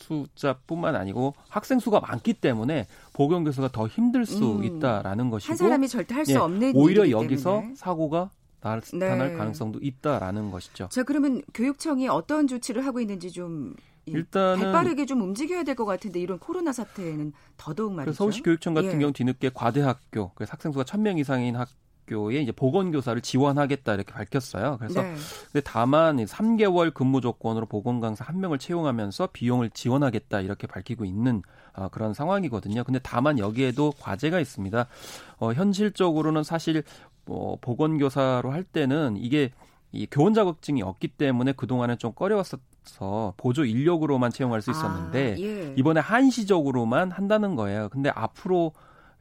숫자뿐만 0.08 0.96
아니고 0.96 1.34
학생 1.50 1.80
수가 1.80 2.00
많기 2.00 2.34
때문에 2.34 2.88
보건 3.14 3.44
교사가 3.44 3.70
더 3.72 3.88
힘들 3.88 4.26
수 4.26 4.58
음. 4.58 4.64
있다라는 4.64 5.30
것이고 5.30 5.52
한 5.52 5.58
사람이 5.58 5.88
절대 5.90 6.16
할수 6.16 6.32
예, 6.32 6.36
없는 6.38 6.72
오히려 6.76 7.10
여기서 7.10 7.60
때문에. 7.60 7.76
사고가 7.76 8.30
나타날 8.62 9.32
네. 9.32 9.34
가능성도 9.36 9.80
있다라는 9.82 10.50
것이죠. 10.52 10.88
자 10.90 11.04
그러면 11.04 11.42
교육청이 11.54 12.08
어떤 12.08 12.48
조치를 12.48 12.86
하고 12.86 13.00
있는지 13.02 13.32
좀 13.32 13.76
일단은 14.06 14.64
발빠르게 14.64 15.06
좀 15.06 15.22
움직여야 15.22 15.64
될 15.64 15.76
것 15.76 15.84
같은데 15.86 16.20
이런 16.22 16.40
코로나 16.40 16.72
사태에는 16.72 17.34
더더욱 17.58 17.94
말이죠. 17.94 18.14
서울시 18.16 18.42
교육청 18.42 18.74
같은 18.74 18.94
예. 18.94 18.98
경우 19.00 19.12
뒤늦게 19.12 19.52
과대학교, 19.54 20.32
그래서 20.36 20.52
학생 20.54 20.72
수가 20.72 20.86
1000명 20.86 21.20
이상인 21.20 21.58
학 21.58 21.68
학교에 22.08 22.42
이제 22.42 22.52
보건교사를 22.52 23.22
지원하겠다 23.22 23.94
이렇게 23.94 24.14
밝혔어요. 24.14 24.78
그래서 24.80 25.02
네. 25.02 25.14
근데 25.52 25.62
다만 25.64 26.18
3개월 26.18 26.94
근무 26.94 27.22
조건으로 27.22 27.66
보건강사 27.66 28.26
한 28.26 28.40
명을 28.40 28.58
채용하면서 28.58 29.30
비용을 29.34 29.70
지원하겠다 29.70 30.42
이렇게 30.42 30.66
밝히고 30.66 31.06
있는 31.06 31.44
어, 31.74 31.90
그런 31.90 32.14
상황이거든요. 32.14 32.84
근데 32.84 33.00
다만 33.04 33.38
여기에도 33.38 33.94
과제가 34.00 34.40
있습니다. 34.40 34.88
어, 35.38 35.54
현실적으로는 35.54 36.44
사실 36.44 36.84
뭐 37.26 37.58
보건교사로 37.62 38.52
할 38.52 38.64
때는 38.64 39.18
이게 39.18 39.52
이 39.92 40.08
교원 40.10 40.34
자격증이 40.34 40.82
없기 40.82 41.10
때문에 41.10 41.54
그동안은 41.54 41.98
좀 41.98 42.14
꺼려웠었어 42.14 43.34
보조 43.38 43.64
인력으로만 43.64 44.32
채용할 44.32 44.62
수 44.62 44.72
있었는데 44.72 45.34
아, 45.34 45.40
예. 45.40 45.74
이번에 45.78 46.00
한시적으로만 46.00 47.12
한다는 47.12 47.56
거예요. 47.56 47.90
근데 47.90 48.10
앞으로 48.10 48.74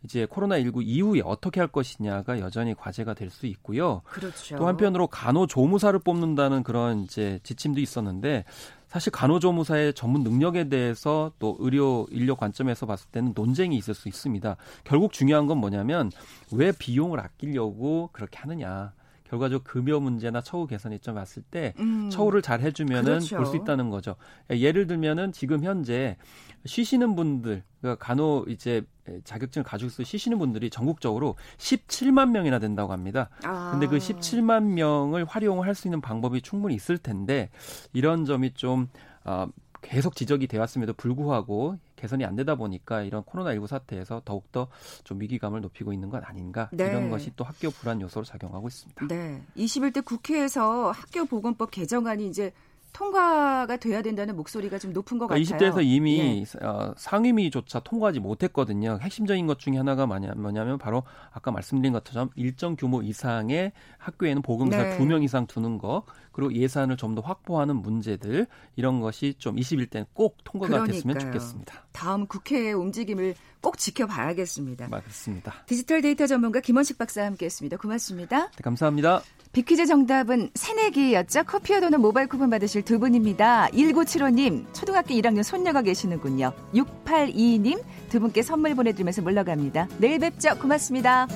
이제 0.06 0.24
코로나19 0.26 0.82
이후에 0.84 1.20
어떻게 1.24 1.60
할 1.60 1.66
것이냐가 1.68 2.38
여전히 2.38 2.74
과제가 2.74 3.14
될 3.14 3.26
수 3.26 3.46
있고요. 3.46 4.02
그렇죠. 4.04 4.56
또 4.56 4.68
한편으로 4.68 5.08
간호조무사를 5.08 5.98
뽑는다는 5.98 6.62
그런 6.62 7.02
이제 7.02 7.40
지침도 7.42 7.80
있었는데 7.80 8.44
사실 8.86 9.10
간호조무사의 9.12 9.94
전문 9.94 10.22
능력에 10.22 10.68
대해서 10.68 11.32
또 11.40 11.56
의료 11.58 12.06
인력 12.10 12.38
관점에서 12.38 12.86
봤을 12.86 13.08
때는 13.10 13.32
논쟁이 13.34 13.76
있을 13.76 13.94
수 13.94 14.08
있습니다. 14.08 14.56
결국 14.84 15.12
중요한 15.12 15.46
건 15.46 15.58
뭐냐면 15.58 16.12
왜 16.52 16.70
비용을 16.70 17.18
아끼려고 17.18 18.10
그렇게 18.12 18.38
하느냐. 18.38 18.92
결과적 19.28 19.64
급여 19.64 20.00
문제나 20.00 20.40
처우 20.40 20.66
개선이 20.66 21.00
좀 21.00 21.16
왔을 21.16 21.42
때 21.42 21.74
음. 21.78 22.08
처우를 22.10 22.42
잘 22.42 22.60
해주면은 22.60 23.04
그렇죠. 23.04 23.36
볼수 23.36 23.56
있다는 23.56 23.90
거죠. 23.90 24.16
예를 24.50 24.86
들면은 24.86 25.32
지금 25.32 25.64
현재 25.64 26.16
쉬시는 26.64 27.16
분들, 27.16 27.62
그러니까 27.80 28.04
간호 28.04 28.44
이제 28.48 28.82
자격증을 29.24 29.64
가지고 29.64 29.88
있어 29.88 30.02
쉬시는 30.04 30.38
분들이 30.38 30.70
전국적으로 30.70 31.36
17만 31.58 32.30
명이나 32.30 32.58
된다고 32.58 32.92
합니다. 32.92 33.28
아. 33.44 33.70
근데 33.72 33.86
그 33.86 33.98
17만 33.98 34.62
명을 34.74 35.24
활용할 35.24 35.74
수 35.74 35.88
있는 35.88 36.00
방법이 36.00 36.42
충분히 36.42 36.74
있을 36.74 36.98
텐데 36.98 37.50
이런 37.92 38.24
점이 38.24 38.54
좀 38.54 38.88
어, 39.24 39.48
계속 39.88 40.16
지적이 40.16 40.46
되었음에도 40.48 40.92
불구하고 40.94 41.78
개선이 41.96 42.24
안 42.24 42.36
되다 42.36 42.56
보니까 42.56 43.02
이런 43.02 43.22
코로나19 43.22 43.66
사태에서 43.66 44.22
더욱더 44.24 44.68
좀 45.04 45.20
위기감을 45.20 45.60
높이고 45.60 45.92
있는 45.92 46.10
것 46.10 46.22
아닌가 46.28 46.68
네. 46.72 46.86
이런 46.86 47.10
것이 47.10 47.32
또 47.36 47.44
학교 47.44 47.70
불안 47.70 48.00
요소로 48.00 48.24
작용하고 48.24 48.68
있습니다. 48.68 49.06
네. 49.08 49.42
21대 49.56 50.04
국회에서 50.04 50.90
학교 50.90 51.24
보건법 51.24 51.70
개정안이 51.70 52.26
이제 52.28 52.52
통과가 52.92 53.76
돼야 53.76 54.00
된다는 54.02 54.36
목소리가 54.36 54.78
좀 54.78 54.92
높은 54.92 55.18
것 55.18 55.26
그러니까 55.26 55.52
같아요. 55.52 55.72
20대에서 55.72 55.84
이미 55.84 56.44
예. 56.44 56.64
어, 56.66 56.94
상임위조차 56.96 57.80
통과하지 57.80 58.20
못했거든요. 58.20 58.98
핵심적인 59.02 59.46
것 59.46 59.58
중에 59.58 59.76
하나가 59.76 60.06
뭐냐, 60.06 60.32
뭐냐면 60.36 60.78
바로 60.78 61.02
아까 61.32 61.50
말씀드린 61.50 61.92
것처럼 61.92 62.30
일정 62.36 62.76
규모 62.76 63.02
이상의 63.02 63.72
학교에는 63.98 64.42
보건교사 64.42 64.82
네. 64.82 64.98
2명 64.98 65.22
이상 65.24 65.46
두는 65.46 65.78
거 65.78 66.04
그리고 66.32 66.52
예산을 66.52 66.96
좀 66.96 67.16
더 67.16 67.22
확보하는 67.22 67.76
문제들 67.76 68.46
이런 68.76 69.00
것이 69.00 69.34
좀 69.38 69.56
21대는 69.56 70.04
꼭 70.12 70.36
통과가 70.44 70.68
그러니까요. 70.82 70.92
됐으면 70.92 71.18
좋겠습니다. 71.18 71.86
다음 71.92 72.26
국회의 72.26 72.74
움직임을 72.74 73.34
꼭 73.62 73.78
지켜봐야겠습니다. 73.78 74.88
맞습니다. 74.88 75.54
디지털 75.64 76.02
데이터 76.02 76.26
전문가 76.26 76.60
김원식 76.60 76.98
박사와 76.98 77.26
함께했습니다. 77.28 77.78
고맙습니다. 77.78 78.50
네, 78.50 78.62
감사합니다. 78.62 79.22
비퀴즈 79.56 79.86
정답은 79.86 80.50
새내기였죠. 80.54 81.44
커피와 81.44 81.80
도는 81.80 82.02
모바일 82.02 82.28
쿠폰 82.28 82.50
받으실 82.50 82.82
두 82.82 82.98
분입니다. 82.98 83.68
1975님, 83.72 84.66
초등학교 84.74 85.14
1학년 85.14 85.42
손녀가 85.42 85.80
계시는군요. 85.80 86.52
682님, 86.74 87.82
두 88.10 88.20
분께 88.20 88.42
선물 88.42 88.74
보내드리면서 88.74 89.22
물러갑니다. 89.22 89.88
내일 89.96 90.18
뵙죠. 90.18 90.58
고맙습니다. 90.58 91.26